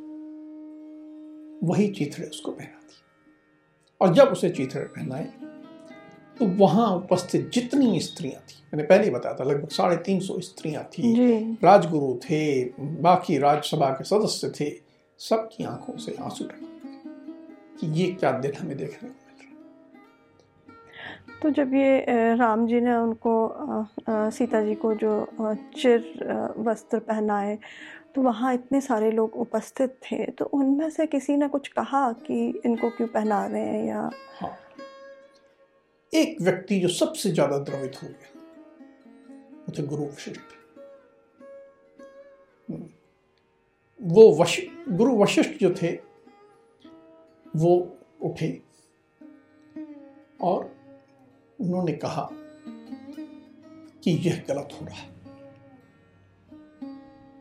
वही 1.67 1.87
चीथड़े 1.87 2.27
उसको 2.27 2.51
पहना 2.51 2.79
दी 2.79 3.03
और 4.01 4.13
जब 4.13 4.23
उसे 4.23 4.49
चीथड़े 4.49 4.85
पहनाए 4.85 5.33
तो 6.41 6.45
वहाँ 6.57 6.88
उपस्थित 6.95 7.50
जितनी 7.53 8.00
स्त्रियाँ 8.00 8.41
थी। 8.41 8.55
मैंने 8.74 8.83
पहले 8.88 9.03
ही 9.03 9.10
बताया 9.10 9.36
था 9.36 9.43
लगभग 9.43 9.69
साढ़े 9.69 9.95
तीन 10.05 10.19
सौ 10.19 10.39
स्त्रियाँ 10.39 10.83
थी। 10.83 11.57
राजगुरु 11.63 12.13
थे 12.24 12.41
बाकी 13.01 13.38
राज्यसभा 13.38 13.89
के 13.89 14.03
सदस्य 14.03 14.50
थे 14.60 14.69
सबकी 15.19 15.63
आँखों 15.63 15.98
से 15.98 16.15
आँसू 16.21 16.45
टपक 16.45 17.79
कि 17.79 17.88
ये 18.01 18.07
क्या 18.12 18.31
दिन 18.39 18.53
हमें 18.60 18.77
देखने 18.77 19.10
को 19.10 19.15
मिल 19.27 19.36
रहा 19.41 19.51
तो 21.41 21.50
जब 21.50 21.74
ये 21.74 22.05
राम 22.36 22.67
जी 22.67 22.81
ने 22.81 22.95
उनको 22.95 23.33
सीता 24.10 24.62
जी 24.62 24.75
को 24.75 24.93
जो 24.95 25.13
चिर 25.77 26.53
वस्त्र 26.57 27.00
पहनाए 27.00 27.57
तो 28.15 28.21
वहाँ 28.21 28.53
इतने 28.53 28.81
सारे 28.81 29.12
लोग 29.12 29.36
उपस्थित 29.36 29.89
थे 30.03 30.25
तो 30.31 30.45
उनमें 30.45 30.89
से 30.89 31.05
किसी 31.05 31.36
ने 31.38 31.48
कुछ 31.48 31.67
कहा 31.67 32.12
कि 32.25 32.62
इनको 32.65 32.89
क्यों 32.89 33.07
पहना 33.07 33.45
रहे 33.45 33.62
हैं 33.62 33.86
या 33.88 34.10
हाँ। 34.41 34.57
एक 36.13 36.41
व्यक्ति 36.41 36.80
जो 36.80 36.88
सबसे 36.88 37.30
ज़्यादा 37.32 37.58
द्रवित 37.58 37.98
हो 38.03 38.08
गया 38.08 38.30
वो 39.68 39.74
थे 39.77 39.84
गुरु 39.84 40.03
वशिष्ठ। 40.03 40.39
वो 44.00 44.24
वश, 44.36 44.60
गुरु 44.89 45.15
वशिष्ठ 45.18 45.51
जो 45.60 45.74
थे, 45.82 45.91
वो 47.56 47.98
उठे 48.22 48.62
और 50.41 50.63
उन्होंने 51.60 51.94
कहा 51.94 52.30
कि 54.03 54.12
यह 54.12 54.44
गलत 54.50 54.70
हो 54.74 54.86
रहा 54.86 54.96
है 54.96 55.10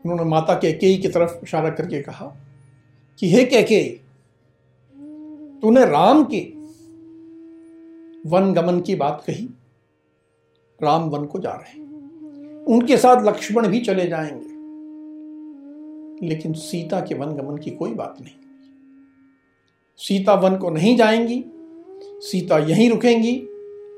उन्होंने 0.05 0.23
माता 0.23 0.53
के 0.53 0.71
केई 0.73 0.97
की 0.97 1.07
तरफ़ 1.07 1.43
इशारा 1.43 1.69
करके 1.69 2.01
कहा 2.01 2.25
कि 3.19 3.31
हे 3.31 3.45
के 3.45 3.83
तूने 5.61 5.85
राम 5.85 6.23
के 6.23 6.60
वन 8.25 8.53
गमन 8.53 8.79
की 8.79 8.95
बात 8.95 9.23
कही, 9.27 9.49
राम 10.83 11.01
वन 11.09 11.25
को 11.25 11.39
जा 11.39 11.51
रहे 11.51 11.79
हैं। 11.79 11.91
उनके 12.65 12.97
साथ 12.97 13.25
लक्ष्मण 13.25 13.67
भी 13.67 13.79
चले 13.79 14.07
जाएँगे। 14.07 14.51
लेकिन 16.27 16.53
सीता 16.53 16.99
के 16.99 17.15
वन 17.15 17.25
गमन 17.25 17.57
की 17.57 17.71
कोई 17.71 17.93
बात 17.93 18.17
नहीं। 18.21 18.33
सीता 19.97 20.33
वन 20.33 20.57
को 20.57 20.69
नहीं 20.69 20.97
जाएँगी, 20.97 21.45
सीता 22.19 22.57
यहीं 22.57 22.89
रुकेंगी 22.89 23.47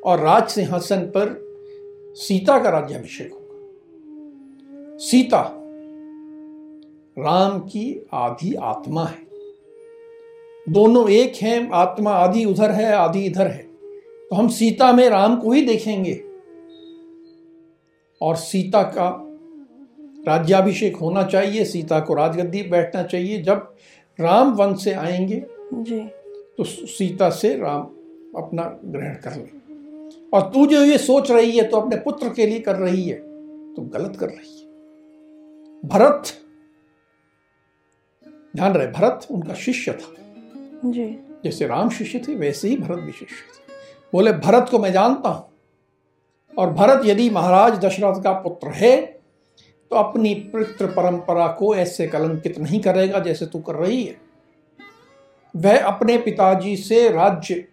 और 0.06 0.20
राज 0.20 0.50
सिंहासन 0.50 1.00
पर 1.00 1.44
सीता 2.16 2.60
का 2.60 2.70
राज्याभिषेक 2.70 3.32
होगा। 3.32 3.44
सीता 4.98 5.60
राम 7.20 7.60
की 7.60 8.08
आधी 8.14 8.54
आत्मा 8.54 9.04
है। 9.04 9.28
दोनों 10.70 11.10
एक 11.10 11.36
हैं, 11.36 11.70
आत्मा 11.72 12.12
आधी 12.12 12.46
उधर 12.46 12.72
है, 12.72 12.94
आधी 12.94 13.26
इधर 13.26 13.48
है। 13.48 13.63
तो 14.34 14.38
हम 14.38 14.48
सीता 14.48 14.92
में 14.94 15.10
राम 15.10 15.36
को 15.36 15.52
ही 15.52 15.62
देखेंगे। 15.62 16.14
और 18.22 18.36
सीता 18.36 18.82
का 18.84 19.10
राज्याभिषेक 20.28 20.96
होना 20.96 21.24
चाहिए 21.24 21.66
सीता 21.66 22.00
को 22.00 22.14
राजगद्दी 22.14 22.64
बैठना 22.64 23.04
चाहिए। 23.04 23.42
जब 23.42 23.76
राम 24.20 24.54
वन 24.54 24.74
से 24.76 24.94
आएँगे 24.94 25.46
जी। 25.74 26.00
तो 26.58 26.64
सीता 26.64 27.30
से 27.30 27.56
राम 27.58 27.82
अपना 28.38 28.80
ग्रहण 28.86 29.14
कर 29.14 29.36
ले। 29.36 29.52
और 30.34 30.42
तू 30.42 30.66
जो 30.66 30.84
ये 30.84 30.98
सोच 30.98 31.32
रही 31.32 31.58
है 31.58 31.64
तो 31.64 31.78
अपने 31.78 31.96
पुत्र 31.96 32.30
के 32.30 32.46
लिए 32.46 32.60
कर 32.60 32.76
रही 32.76 33.10
है 33.10 33.18
तो 33.74 33.82
गलत 33.82 34.16
कर 34.16 34.30
रही 34.30 34.60
है। 34.60 34.68
भरत 35.86 36.24
ध्यान 38.56 38.74
रहे 38.74 38.88
भरत 38.88 39.28
उनका 39.32 39.54
शिष्य 39.54 39.94
था। 39.94 40.16
जी। 40.86 41.10
जैसे 41.44 41.68
राम 41.68 41.90
शिष्य 41.90 42.20
थे 42.28 42.36
वैसे 42.36 42.68
ही 42.68 42.78
भरत 42.78 43.00
भी 43.00 43.12
शिष्य 43.12 43.26
थे। 43.26 43.63
बोले, 44.14 44.32
भरत 44.34 44.68
को 44.72 44.80
मैं 44.80 44.92
जानता 44.94 45.30
हूँ। 45.30 45.52
और 46.54 46.72
भरत 46.74 47.06
यदि 47.06 47.30
महाराज 47.30 47.78
दशरथ 47.86 48.22
का 48.24 48.32
पुत्र 48.34 48.70
है 48.72 48.96
तो 49.92 49.96
अपनी 49.96 50.34
पितृ 50.52 50.86
परंपरा 50.88 51.48
को 51.50 51.74
ऐसे 51.76 52.08
कलंकित 52.08 52.58
नहीं 52.60 52.80
करेगा 52.80 53.20
जैसे 53.20 53.46
तू 53.46 53.60
कर 53.60 53.76
रही 53.76 54.04
है। 54.04 54.16
वह 55.54 55.86
अपने 55.86 56.18
पिताजी 56.18 56.76
से 56.78 57.08
राज्य 57.10 57.64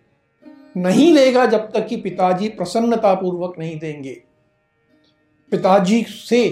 नहीं 0.77 1.13
लेगा 1.13 1.45
जब 1.47 1.71
तक 1.73 1.87
कि 1.87 1.97
पिताजी 1.97 2.49
प्रसन्नता 2.49 3.15
पूर्वक 3.15 3.59
नहीं 3.59 3.79
देंगे। 3.79 4.13
पिताजी 5.53 6.03
से 6.03 6.43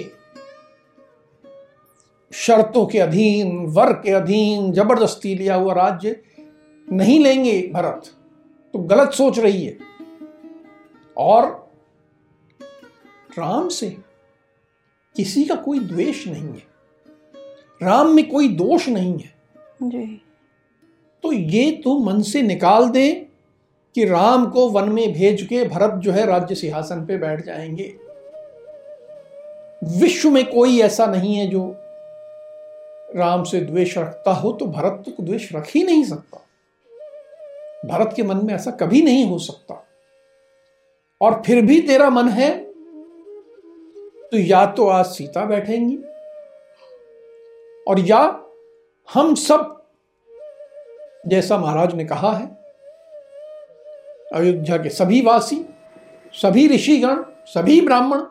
शर्तों 2.33 2.87
के 2.87 2.99
अधीन, 2.99 3.57
वर 3.66 3.92
के 3.95 4.11
अधीन, 4.11 4.73
ज़बरदस्ती 4.73 5.35
लिया 5.35 5.54
हुआ 5.54 5.75
राज्य 5.75 6.16
नहीं 6.88 7.18
लेंगे 7.21 7.61
भरत। 7.75 8.11
तो 8.78 8.82
गलत 8.82 9.12
सोच 9.12 9.38
रही 9.38 9.64
है। 9.64 9.78
और 11.16 11.70
राम 13.38 13.68
से 13.68 13.97
किसी 15.16 15.44
का 15.44 15.54
कोई 15.54 15.78
द्वेष 15.78 16.26
नहीं 16.26 16.49
है। 16.49 16.62
राम 17.82 18.08
में 18.08 18.28
कोई 18.28 18.49
दोष 18.49 18.88
नहीं 18.88 19.18
है। 19.18 19.35
जी। 19.82 20.23
तो 21.23 21.32
ये 21.32 21.73
तो 21.73 21.99
मन 21.99 22.23
से 22.23 22.42
निकाल 22.42 22.88
दे 22.88 23.28
कि 23.94 24.04
राम 24.04 24.50
को 24.50 24.68
वन 24.68 24.88
में 24.88 25.12
भेज 25.12 25.42
के 25.42 25.64
भरत 25.64 25.94
जो 25.94 26.12
है 26.12 26.26
राज्य 26.26 26.54
सिंहासन 26.54 27.06
पे 27.06 27.18
बैठ 27.18 27.44
जाएँगे। 27.44 27.97
विश्व 30.00 30.30
में 30.30 30.50
कोई 30.50 30.80
ऐसा 30.80 31.06
नहीं 31.06 31.35
है 31.35 31.47
जो 31.47 31.76
राम 33.16 33.44
से 33.44 33.61
द्वेष 33.61 33.99
रखता 33.99 34.32
हो 34.32 34.52
तो 34.52 34.66
भरत 34.66 35.04
तो 35.06 35.25
द्वेष 35.25 35.54
रख 35.54 35.66
ही 35.75 35.82
नहीं 35.82 36.04
सकता। 36.04 36.44
भरत 37.87 38.12
के 38.16 38.23
मन 38.23 38.44
में 38.44 38.54
ऐसा 38.54 38.70
कभी 38.70 39.02
नहीं 39.02 39.26
हो 39.26 39.38
सकता। 39.38 39.85
और 41.20 41.42
फिर 41.47 41.64
भी 41.64 41.80
तेरा 41.80 42.11
मन 42.11 42.28
है 42.28 42.50
तो 44.32 44.38
या 44.38 44.64
तो 44.66 44.87
आज 44.87 45.06
सीता 45.06 45.44
बैठेंगी, 45.44 45.97
और 47.88 48.00
या 48.00 48.18
हम 49.08 49.35
सब, 49.35 49.75
जैसा 51.26 51.58
महाराज 51.58 51.94
ने 51.94 52.04
कहा 52.04 52.32
है, 52.32 52.47
अयोध्या 54.35 54.76
के 54.76 54.88
सभी 54.88 55.20
वासी, 55.23 55.64
सभी 56.35 56.66
ऋषिगण, 56.68 57.23
सभी 57.47 57.80
ब्राह्मण 57.80 58.23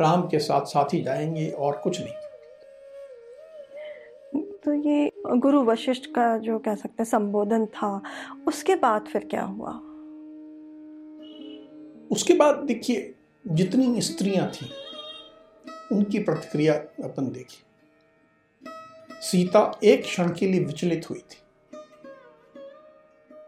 राम 0.00 0.28
के 0.28 0.38
साथ 0.38 0.66
साथ 0.66 0.94
ही 0.94 1.00
जाएँगे 1.02 1.50
और 1.50 1.76
कुछ 1.76 2.00
नहीं। 2.00 2.14
तो 4.68 4.74
ये 4.74 5.12
गुरु 5.26 5.64
वशिष्ठ 5.64 6.06
का 6.06 6.38
जो 6.38 6.58
कह 6.58 6.74
सकते 6.74 7.02
हैं 7.02 7.10
संबोधन 7.10 7.66
था 7.66 8.02
उसके 8.46 8.74
बाद 8.74 9.02
फिर 9.02 9.24
क्या 9.24 9.42
हुआ? 9.42 9.70
उसके 12.10 12.34
बाद 12.34 12.56
देखिए 12.56 13.14
जितनी 13.46 14.00
स्त्रियाँ 14.00 14.50
थी 14.50 14.70
उनकी 15.96 16.18
प्रतिक्रिया 16.18 16.74
अपन 17.04 17.30
देखिए। 17.30 17.62
सीता 19.20 19.78
एक 19.84 20.02
क्षण 20.02 20.34
के 20.34 20.46
लिए 20.46 20.64
विचलित 20.64 21.10
हुई 21.10 21.18
थी। 21.18 21.38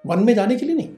वन 0.06 0.24
में 0.24 0.34
जाने 0.34 0.56
के 0.56 0.66
लिए 0.66 0.76
नहीं? 0.76 0.96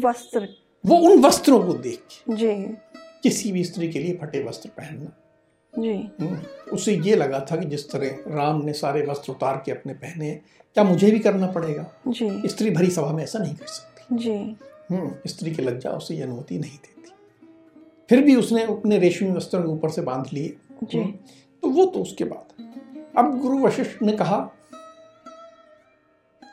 वस्त्र। 0.00 0.48
वो 0.86 0.96
उन 0.96 1.22
वस्त्रों 1.22 1.66
को 1.66 1.72
देख 1.72 1.98
के। 1.98 2.36
जी। 2.36 2.76
किसी 3.22 3.52
भी 3.52 3.64
स्त्री 3.64 3.88
के 3.88 3.98
लिए 3.98 4.18
फटे 4.22 4.44
वस्त्र 4.44 4.68
पहनना। 4.68 5.27
जी। 5.78 6.10
हम्म, 6.20 6.38
उसे 6.72 6.96
ये 6.96 7.16
लगा 7.16 7.46
था 7.52 7.56
कि 7.56 7.66
जिस 7.66 7.90
तरह 7.90 8.18
राम 8.28 8.62
ने 8.62 8.72
सारे 8.72 9.06
वस्त्र 9.06 9.32
उतार 9.32 9.62
के 9.66 9.72
अपने 9.72 9.92
पहने 9.92 10.30
क्या 10.74 10.84
मुझे 10.84 11.10
भी 11.10 11.18
करना 11.18 11.46
पड़ेगा? 11.46 11.92
जी। 12.08 12.42
स्त्री 12.48 12.70
भरी 12.70 12.90
सभा 12.90 13.12
में 13.12 13.24
ऐसा 13.24 13.38
नहीं 13.38 13.54
कर 13.54 13.66
सकती। 13.66 14.16
जी। 14.16 14.56
हम्म, 14.90 15.14
स्त्री 15.26 15.54
की 15.54 15.62
लज्जा 15.62 15.90
उसे 15.90 16.14
ये 16.14 16.22
अनुमति 16.22 16.58
नहीं 16.58 16.70
देती। 16.70 17.12
फिर 18.08 18.24
भी 18.24 18.36
उसने 18.36 18.62
अपने 18.62 18.98
रेशमी 18.98 19.30
वस्त्र 19.30 19.66
ऊपर 19.66 19.90
से 19.90 20.02
बाँध 20.02 20.26
लिए। 20.32 20.56
जी। 20.84 20.98
हम्म, 20.98 21.10
तो 21.62 21.68
वो 21.68 21.86
तो 21.86 22.00
उसके 22.02 22.24
बाद। 22.24 22.64
अब 23.18 23.40
गुरु 23.40 23.58
वशिष्ठ 23.58 24.02
ने 24.02 24.12
कहा 24.12 24.50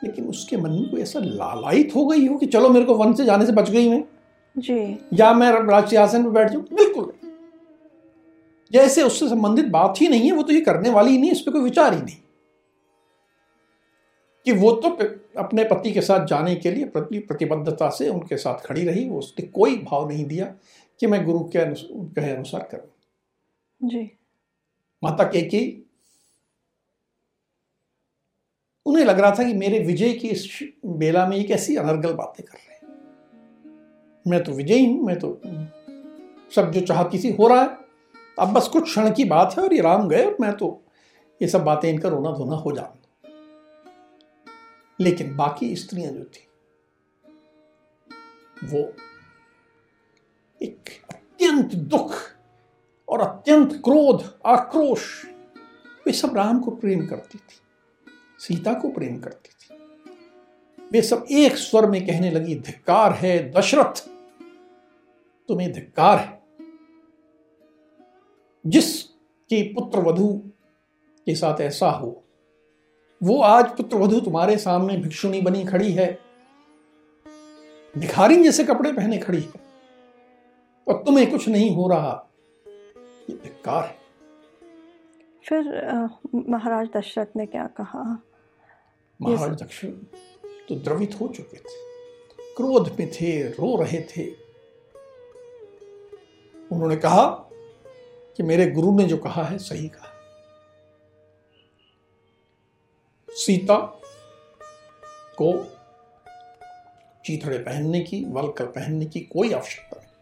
लेकिन 0.04 0.26
उसके 0.26 0.56
मन 0.56 0.70
में 0.70 0.90
कोई 0.90 1.00
ऐसा 1.00 1.18
लालायित 1.18 1.92
हो 1.96 2.06
गई 2.06 2.26
हो 2.26 2.38
कि 2.38 2.46
चलो 2.46 2.68
मेरे 2.68 2.84
को 2.84 2.94
वन 2.94 3.12
से 3.12 3.24
जाने 3.24 3.46
से 3.46 3.52
बच 3.52 3.70
गई 3.70 3.90
मैं 3.90 4.04
जी। 4.58 4.98
या 5.12 5.34
मैं 5.34 5.52
राज 5.52 5.90
सिंहासन 5.90 6.24
पर 6.24 6.30
बैठ 6.30 6.50
जाऊँ? 6.50 6.64
बिल्कुल 6.72 7.04
नहीं। 7.04 7.25
जैसे 8.72 9.02
उससे 9.02 9.28
संबंधित 9.28 9.66
बात 9.66 10.00
ही 10.00 10.08
नहीं 10.08 10.30
है 10.30 10.32
वो 10.32 10.42
तो 10.42 10.52
ये 10.52 10.60
करने 10.60 10.90
वाली 10.90 11.10
ही 11.10 11.18
नहीं 11.18 11.30
इस 11.30 11.40
पर 11.40 11.52
कोई 11.52 11.60
विचार 11.60 11.94
ही 11.94 12.02
नहीं। 12.02 12.16
कि 14.46 14.52
वो 14.52 14.70
तो 14.72 14.88
अपने 15.40 15.64
पति 15.64 15.92
के 15.92 16.00
साथ 16.00 16.26
जाने 16.26 16.54
के 16.56 16.70
लिए 16.70 16.84
प्रति 16.84 17.18
प्रतिबद्धता 17.18 17.88
से 17.90 18.08
उनके 18.08 18.36
साथ 18.36 18.58
खड़ी 18.58 18.84
रही 18.84 19.08
वो 19.08 19.18
उसने 19.18 19.46
कोई 19.46 19.76
भाव 19.76 20.08
नहीं 20.08 20.24
दिया 20.24 20.46
कि 21.00 21.06
मैं 21.06 21.24
गुरु 21.24 21.40
के 21.40 21.64
कहे 22.20 22.30
अनुसार 22.30 22.68
करूँ। 22.72 23.88
जी। 23.90 24.10
माता 25.02 25.24
केकी 25.24 25.82
उन्हें 28.86 29.04
लग 29.04 29.20
रहा 29.20 29.30
था 29.30 29.44
कि 29.44 29.52
मेरे 29.52 29.78
विजय 29.78 30.12
की 30.12 30.28
इस 30.28 30.58
बेला 30.86 31.26
में 31.26 31.36
ये 31.36 31.42
कैसी 31.44 31.76
अनर्गल 31.76 32.12
बातें 32.12 32.44
कर 32.46 32.54
रहे 32.54 32.74
हैं। 32.74 32.94
मैं 34.26 34.44
तो 34.44 34.52
विजयी 34.52 34.86
हूँ 34.86 35.06
मैं 35.06 35.18
तो 35.18 35.40
सब 36.54 36.70
जो 36.70 36.80
चाहती 36.80 37.18
थी 37.18 37.32
हो 37.32 37.48
रहा 37.48 37.62
है। 37.62 37.85
अब 38.38 38.52
बस 38.52 38.68
कुछ 38.68 38.82
क्षण 38.82 39.12
की 39.14 39.24
बात 39.24 39.54
है 39.58 39.64
और 39.64 39.74
ये 39.74 39.80
राम 39.80 40.08
गए 40.08 40.24
और 40.24 40.36
मैं 40.40 40.56
तो 40.56 40.84
ये 41.42 41.48
सब 41.48 41.64
बातें 41.64 41.88
इनका 41.90 42.08
रोना 42.08 42.30
धोना 42.30 42.56
हो 42.56 42.72
जाऊँ 42.72 42.98
लेकिन 45.00 45.36
बाकी 45.36 45.74
स्त्रियाँ 45.76 46.12
जो 46.12 46.24
थी, 46.24 46.46
वो 48.64 48.78
एक 50.60 50.90
अत्यंत 51.10 51.74
दुख 51.74 52.14
और 53.08 53.20
अत्यंत 53.20 53.72
क्रोध, 53.84 54.38
आक्रोश, 54.46 55.26
वे 56.06 56.12
सब 56.12 56.36
राम 56.36 56.60
को 56.60 56.70
प्रेम 56.70 57.06
करती 57.06 57.38
थी, 57.38 57.60
सीता 58.38 58.72
को 58.72 58.88
प्रेम 58.88 59.18
करती 59.20 59.50
थी। 59.50 60.88
वे 60.92 61.02
सब 61.02 61.26
एक 61.30 61.56
स्वर 61.56 61.90
में 61.90 62.06
कहने 62.06 62.30
लगी, 62.30 62.54
धिक्कार 62.54 63.12
है, 63.12 63.52
दशरथ, 63.52 64.08
तुम्हें 65.48 65.72
धिक्कार 65.72 66.18
है। 66.18 66.35
जिसके 68.66 69.62
पुत्र 69.74 69.98
वधु 69.98 70.42
के 71.26 71.34
साथ 71.34 71.60
ऐसा 71.60 71.90
हो 71.90 72.22
वो 73.22 73.40
आज 73.42 73.76
पुत्र 73.76 73.96
वधु 73.96 74.20
तुम्हारे 74.20 74.56
सामने 74.56 74.96
भिक्षुणी 74.96 75.40
बनी 75.40 75.64
खड़ी 75.64 75.92
है। 75.92 76.18
भिखारी 77.98 78.44
जैसे 78.44 78.64
कपड़े 78.64 78.92
पहने 78.92 79.18
खड़ी 79.18 79.40
है। 79.40 79.60
और 80.88 81.02
तुम्हें 81.02 81.30
कुछ 81.30 81.48
नहीं 81.48 81.76
हो 81.76 81.88
रहा। 81.88 82.30
ये 83.30 83.36
धिक्कार 83.36 83.84
है। 83.84 83.96
फिर 85.44 85.64
महाराज 86.50 86.88
दशरथ 86.96 87.26
ने 87.36 87.46
क्या 87.46 87.66
कहा? 87.66 88.22
महाराज 89.22 89.62
दक्षिण 89.62 89.90
तो 90.68 90.74
द्रवित 90.74 91.20
हो 91.20 91.28
चुके 91.28 91.56
थे। 91.56 91.74
क्रोध 92.56 92.96
में 92.98 93.10
थे 93.10 93.42
रो 93.42 93.82
रहे 93.82 94.00
थे। 94.00 94.30
उन्होंने 96.72 96.96
कहा 96.96 97.45
कि 98.36 98.42
मेरे 98.42 98.70
गुरु 98.70 98.98
ने 98.98 99.04
जो 99.04 99.16
कहा 99.16 99.44
है 99.44 99.58
सही 99.58 99.88
कहा। 99.88 100.12
सीता 103.30 103.76
को 105.42 105.64
चीथड़े 107.24 107.58
पहनने 107.58 108.00
की 108.00 108.24
वलकर 108.24 108.66
पहनने 108.66 109.06
की 109.06 109.20
कोई 109.20 109.52
आवश्यकता 109.52 110.00
नहीं। 110.00 110.12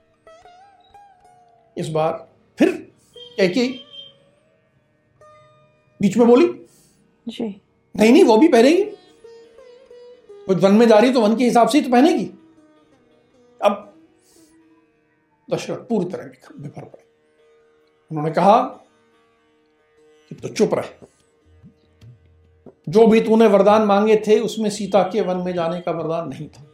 इस 1.76 1.88
बार 1.88 2.28
फिर 2.58 2.92
कैके 3.18 3.66
बीच 6.02 6.16
में 6.16 6.26
बोली 6.28 6.66
जी। 7.28 7.60
नहीं 7.96 8.12
नहीं 8.12 8.24
वो 8.24 8.36
भी 8.36 8.48
पहनेगी। 8.48 8.84
कुछ 10.46 10.58
वन 10.58 10.74
में 10.74 10.88
जा 10.88 10.98
रही 10.98 11.12
तो 11.12 11.20
वन 11.20 11.36
के 11.36 11.44
हिसाब 11.44 11.68
से 11.68 11.78
ही 11.78 11.84
तो 11.84 11.90
पहनेगी। 11.90 12.24
अब 13.62 13.94
दशरथ 15.50 15.76
पूरी 15.76 16.10
तरह 16.12 16.24
बिफर 16.60 16.84
पड़े। 16.84 17.13
उन्होंने 18.14 18.30
कहा 18.34 18.60
कि 20.30 20.34
तो 20.34 20.48
चुप 20.48 20.74
रहे। 20.74 21.06
जो 22.88 23.06
भी 23.06 23.20
तूने 23.20 23.46
वरदान 23.46 23.82
मांगे 23.82 24.16
थे, 24.26 24.38
उसमें 24.40 24.70
सीता 24.70 25.02
के 25.02 25.20
वन 25.20 25.36
में 25.36 25.52
जाने 25.54 25.80
का 25.80 25.92
वरदान 25.92 26.28
नहीं 26.28 26.46
था। 26.48 26.64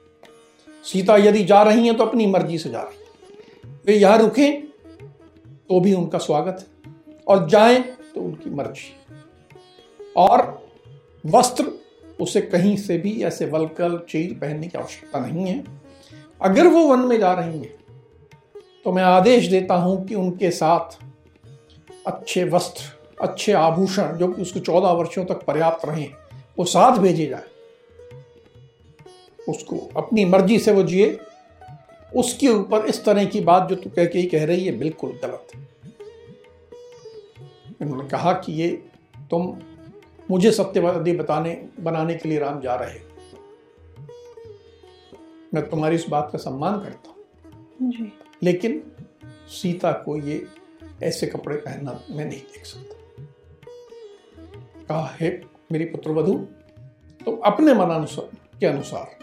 सीता 0.85 1.17
यदि 1.17 1.45
जा 1.45 1.63
रही 1.63 1.87
हैं 1.87 1.97
तो 1.97 2.05
अपनी 2.05 2.27
मर्ज़ी 2.27 2.59
से 2.59 2.71
जा 2.71 2.81
रही 2.81 3.71
वे 3.87 3.95
यहाँ 3.95 4.19
रुके 4.19 4.51
तो 4.51 5.81
भी 5.81 5.95
उनका 5.95 6.19
स्वागत 6.19 6.59
है। 6.61 6.95
और 7.29 7.49
जाएँ 7.49 7.81
तो 8.15 8.21
उनकी 8.21 8.51
मर्ज़ी। 8.51 8.93
और 10.17 10.69
वस्त्र 11.27 11.71
उसे 12.21 12.41
कहीं 12.41 12.77
से 12.77 12.99
भी 12.99 13.23
ऐसे 13.23 13.47
वलकल 13.47 13.99
चील 14.09 14.35
पहनने 14.35 14.69
की 14.69 14.79
आवश्यकता 14.79 15.21
नहीं 15.21 15.47
है। 15.47 15.65
अगर 16.41 16.67
वो 16.67 16.87
वन 16.87 17.01
में 17.01 17.19
जा 17.19 17.33
रही 17.33 17.59
हैं 17.59 17.79
तो 18.85 18.93
मैं 18.93 19.03
आदेश 19.03 19.47
देता 19.47 19.75
हूँ 19.75 20.05
कि 20.07 20.15
उनके 20.15 20.51
साथ 20.51 20.99
अच्छे 22.07 22.45
वस्त्र 22.45 22.85
अच्छे 23.21 23.53
आभूषण 23.53 24.17
जो 24.17 24.29
उसको 24.29 24.61
चौदह 24.61 24.89
वर्षों 24.89 25.25
तक 25.25 25.43
पर्याप्त 25.43 25.85
रहे 25.85 26.05
वो 26.59 26.65
साथ 26.65 26.99
भेजे 26.99 27.27
जाए। 27.27 27.45
उसको 29.49 29.91
अपनी 29.97 30.25
मर्ज़ी 30.25 30.59
से 30.59 30.73
वो 30.73 30.83
जिए। 30.83 31.19
उसके 32.17 32.49
ऊपर 32.49 32.87
इस 32.87 33.05
तरह 33.05 33.25
की 33.25 33.41
बात 33.41 33.69
जो 33.69 33.77
तू 33.77 33.91
कह 33.91 34.05
के 34.05 34.19
ही 34.19 34.27
कह 34.27 34.45
रही 34.45 34.65
है 34.65 34.79
बिल्कुल 34.79 35.11
गलत। 35.11 35.47
है 35.57 35.67
उन्होंने 37.81 38.09
कहा 38.09 38.33
कि 38.33 38.53
ये 38.53 38.69
तुम 39.31 39.59
मुझे 40.31 40.51
सत्यवादी 40.53 41.13
बताने 41.13 41.69
बनाने 41.81 42.15
के 42.15 42.29
लिए 42.29 42.39
राम 42.39 42.61
जा 42.61 42.75
रहे 42.75 42.99
मैं 45.55 45.71
तुम्हारी 45.71 45.95
इस 45.95 46.07
बात 46.09 46.29
का 46.33 46.39
सम्मान 46.39 46.81
करता 46.81 47.11
हूँ। 47.11 48.11
लेकिन 48.43 48.93
सीता 49.49 49.93
को 49.93 50.17
ये 50.17 50.47
ऐसे 51.03 51.27
कपड़े 51.27 51.57
पहनना 51.57 52.01
मैं 52.11 52.25
नहीं 52.25 52.41
देख 52.53 52.65
सकता। 52.67 52.97
कहा 54.89 55.07
है 55.21 55.31
मेरी 55.73 55.85
पुत्र 55.85 56.11
वधु 56.11 56.35
तो 57.25 57.37
अपने 57.45 57.75
मन 57.75 57.91
अनुसार 57.95 58.59
के 58.61 58.67
अनुसार 58.67 59.19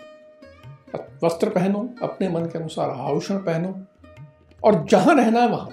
वस्त्र 1.24 1.50
पहनो 1.50 1.80
अपने 2.02 2.30
मन 2.30 2.46
के 2.46 2.60
अनुसार 2.60 2.90
आभूषण 2.90 3.38
पहनो 3.38 3.76
और 4.64 4.84
जहाँ 4.90 5.16
रहना 5.16 5.42
है 5.42 5.48
वहाँ 5.48 5.70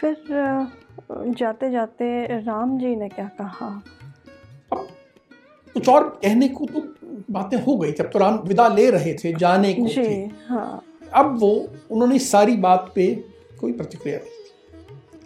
फिर 0.00 0.14
जाते 1.38 1.70
जाते 1.70 2.06
राम 2.40 2.78
जी 2.78 2.94
ने 2.96 3.08
क्या 3.08 3.28
कहा? 3.40 3.68
अब 4.72 4.88
कुछ 5.74 5.88
और 5.88 6.08
कहने 6.22 6.48
को 6.48 6.66
तो 6.66 6.80
बातें 7.30 7.56
हो 7.62 7.76
गई 7.76 7.92
जब 7.92 8.10
तो 8.10 8.18
राम 8.18 8.38
विदा 8.38 8.68
ले 8.68 8.90
रहे 8.90 9.14
थे 9.14 9.32
जाने 9.32 9.72
को 9.74 9.86
जी, 9.86 10.02
थे। 10.02 10.14
हाँ। 10.48 10.82
अब 11.14 11.38
वो, 11.40 11.68
उन्होंने 11.90 12.18
सारी 12.18 12.56
बात 12.56 12.92
पे 12.94 13.24
कोई 13.60 13.72
प्रतिक्रिया 13.72 14.18
नहीं 14.18 14.34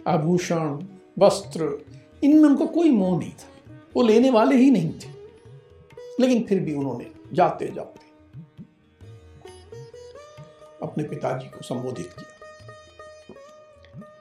आभूषण, 0.07 0.85
वस्त्र, 1.19 1.85
इनमें 2.23 2.49
उनको 2.49 2.67
कोई 2.67 2.91
मोह 2.91 3.19
नहीं 3.19 3.31
था। 3.31 3.73
वो 3.95 4.01
लेने 4.01 4.29
वाले 4.29 4.55
ही 4.55 4.71
नहीं 4.71 4.93
थे। 4.93 5.09
लेकिन 6.19 6.43
फिर 6.43 6.59
भी 6.59 6.73
उन्होंने 6.73 7.11
जाते 7.33 7.67
जाते 7.67 7.99
अपने 10.83 11.03
पिताजी 11.03 11.47
को 11.47 11.63
संबोधित 11.63 12.07
किया। 12.07 12.39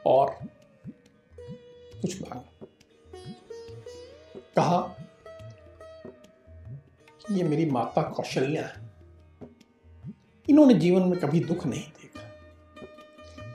और 0.06 0.38
कुछ 2.02 2.22
मांगा 2.22 2.66
कहा 4.56 4.80
कि 7.10 7.34
ये 7.34 7.42
मेरी 7.42 7.70
माता 7.70 8.02
कौशल्या 8.02 8.66
है। 8.66 8.87
इन्होंने 10.48 10.74
जीवन 10.74 11.02
में 11.02 11.18
कभी 11.20 11.40
दुख 11.40 11.66
नहीं 11.66 11.82
देखा। 11.82 12.22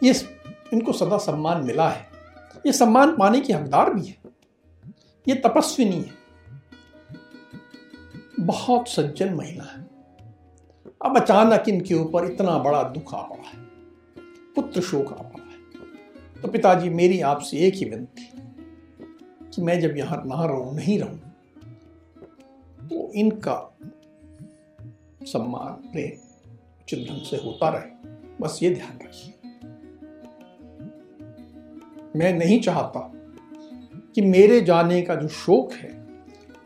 ये 0.03 0.13
इनको 0.73 0.93
सदा 0.93 1.17
सम्मान 1.17 1.63
मिला 1.63 1.89
है। 1.89 2.08
ये 2.65 2.73
सम्मान 2.73 3.15
पाने 3.17 3.39
की 3.39 3.53
हकदार 3.53 3.93
भी 3.93 4.06
है। 4.06 4.17
ये 5.27 5.36
तपस्विनी 5.36 5.95
है। 5.95 6.23
बहुत 8.39 8.88
सज्जन 8.88 9.34
महिला 9.34 9.63
है। 9.63 9.84
अब 11.06 11.21
अचानक 11.21 11.69
इनके 11.69 11.95
ऊपर 11.95 12.25
इतना 12.25 12.58
बड़ा 12.58 12.84
दुख 12.84 13.13
आ 13.13 13.21
पड़ा 13.21 13.49
है। 13.49 13.60
पुत्र 14.56 14.82
शोक 14.82 15.08
आ 15.08 15.15
पड़ा 15.15 15.43
है। 15.43 16.41
तो 16.41 16.47
पिताजी, 16.47 16.89
मेरी 16.89 17.21
आपसे 17.21 17.58
एक 17.58 17.73
ही 17.73 17.86
विनती 17.86 18.29
कि 19.51 19.62
मैं 19.62 19.79
जब 19.79 19.97
यहाँ 19.97 20.23
ना 20.25 20.45
रहूँ, 20.45 20.75
नहीं 20.75 20.99
रहूँ 20.99 21.19
तो 22.89 23.12
इनका 23.13 23.77
सम्मान, 25.23 25.91
प्रेम 25.91 26.33
उचित 26.84 27.10
ढंग 27.10 27.22
से 27.22 27.38
होता 27.38 27.69
रहे। 27.69 28.10
बस 28.41 28.60
ये 28.63 28.76
ध्यान 28.76 29.00
रखिए। 29.04 29.34
मैं 32.15 32.34
नहीं 32.34 32.62
चाहता 32.62 33.12
कि 34.15 34.22
मेरे 34.22 34.62
जाने 34.62 35.02
का 35.02 35.15
जो 35.15 35.28
शोक 35.28 35.74
है, 35.74 35.93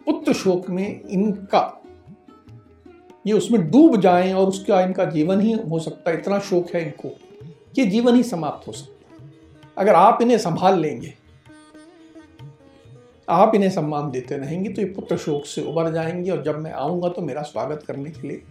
पुत्र 0.05 0.33
शोक 0.33 0.69
में 0.69 1.01
इनका, 1.03 1.83
ये 3.27 3.33
उसमें 3.33 3.71
डूब 3.71 4.01
जाएँ 4.01 4.33
और 4.33 4.47
उसका 4.47 4.81
इनका 4.81 5.05
जीवन 5.05 5.41
ही 5.41 5.51
हो 5.51 5.79
सकता 5.79 6.11
है। 6.11 6.17
इतना 6.17 6.39
शोक 6.39 6.69
है 6.75 6.83
इनको। 6.83 7.09
कि 7.75 7.85
जीवन 7.85 8.15
ही 8.15 8.23
समाप्त 8.23 8.67
हो 8.67 8.73
सकता 8.73 9.23
है। 9.23 9.31
अगर 9.77 9.93
आप 9.93 10.21
इन्हें 10.21 10.37
संभाल 10.37 10.79
लेंगे, 10.79 11.13
आप 13.29 13.55
इन्हें 13.55 13.69
सम्मान 13.69 14.11
देते 14.11 14.37
रहेंगे 14.37 14.69
तो 14.69 14.81
ये 14.81 14.87
पुत्र 14.87 15.17
शोक 15.17 15.45
से 15.45 15.61
उबर 15.61 15.91
जाएँगे 15.91 16.31
और 16.31 16.43
जब 16.43 16.59
मैं 16.59 16.71
आऊँगा 16.71 17.09
तो 17.09 17.21
मेरा 17.21 17.41
स्वागत 17.41 17.83
करने 17.87 18.09
के 18.09 18.27
लिए 18.27 18.43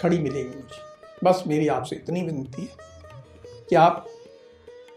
खड़ी 0.00 0.18
मिलेगी 0.18 0.48
मुझे। 0.48 0.88
बस 1.24 1.42
मेरी 1.46 1.68
आपसे 1.68 1.96
इतनी 1.96 2.22
विनती 2.22 2.62
है 2.62 2.68
कि 3.68 3.76
आप 3.76 4.06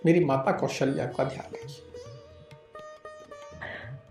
मेरी 0.06 0.24
माता 0.26 0.52
कौशल्या 0.52 1.06
का 1.08 1.24
ध्यान 1.24 1.54
रखिए। 1.54 1.82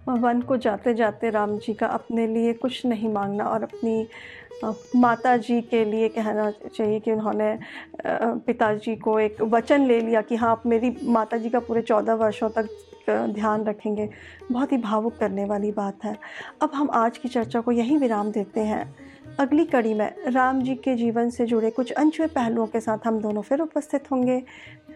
वन 0.09 0.41
को 0.41 0.57
जाते 0.57 0.95
जाते 0.95 1.31
राम 1.31 1.57
जी 1.59 1.75
का 1.75 1.87
अपने 1.89 2.27
लिए 2.27 2.53
कुछ 2.53 2.85
नहीं 2.87 3.13
मांगना 3.13 3.45
और 3.45 3.63
अपनी 3.63 4.07
माता 4.97 5.37
जी 5.37 5.61
के 5.61 5.85
लिए 5.85 6.09
कहना 6.09 6.51
चाहिए 6.51 6.99
कि 7.01 7.13
उन्होंने 7.13 7.59
पिताजी 8.47 8.97
को 8.97 9.19
एक 9.21 9.43
वचन 9.43 9.87
ले 9.87 10.01
लिया 10.01 10.21
कि 10.21 10.37
हाँ 10.37 10.51
आप 10.51 10.67
मेरी 10.67 10.97
माता 11.05 11.37
जी 11.37 11.51
का 11.51 11.61
पूरे 11.61 11.83
चौदह 11.83 12.15
वर्षों 12.15 12.51
तक 12.51 12.69
ध्यान 13.11 13.65
रखेंगे। 13.65 14.09
बहुत 14.53 14.73
ही 14.73 14.77
भावुक 14.79 15.17
करने 15.17 15.45
वाली 15.45 15.73
बात 15.73 16.05
है। 16.05 16.17
अब 16.63 16.71
हम 16.75 16.91
आज 16.95 17.19
की 17.19 17.29
चर्चा 17.29 17.61
को 17.61 17.73
यहीं 17.73 17.99
विराम 17.99 18.31
देते 18.33 18.61
हैं। 18.61 19.12
अगली 19.43 19.65
कड़ी 19.65 19.95
में 19.95 20.15
राम 20.29 20.63
जी 20.63 20.75
के 20.75 20.95
जीवन 20.95 21.31
से 21.31 21.47
जुड़े 21.47 21.71
कुछ 21.71 21.93
अनछुए 21.93 22.27
पहलुओं 22.27 22.67
के 22.67 22.81
साथ 22.81 22.99
हम 23.07 23.21
दोनों 23.21 23.43
फिर 23.43 23.61
उपस्थित 23.61 24.11
होंगे। 24.11 24.43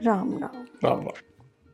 राम 0.02 0.38
राम। 0.38 0.66
राम 0.84 1.00
राम। 1.00 1.35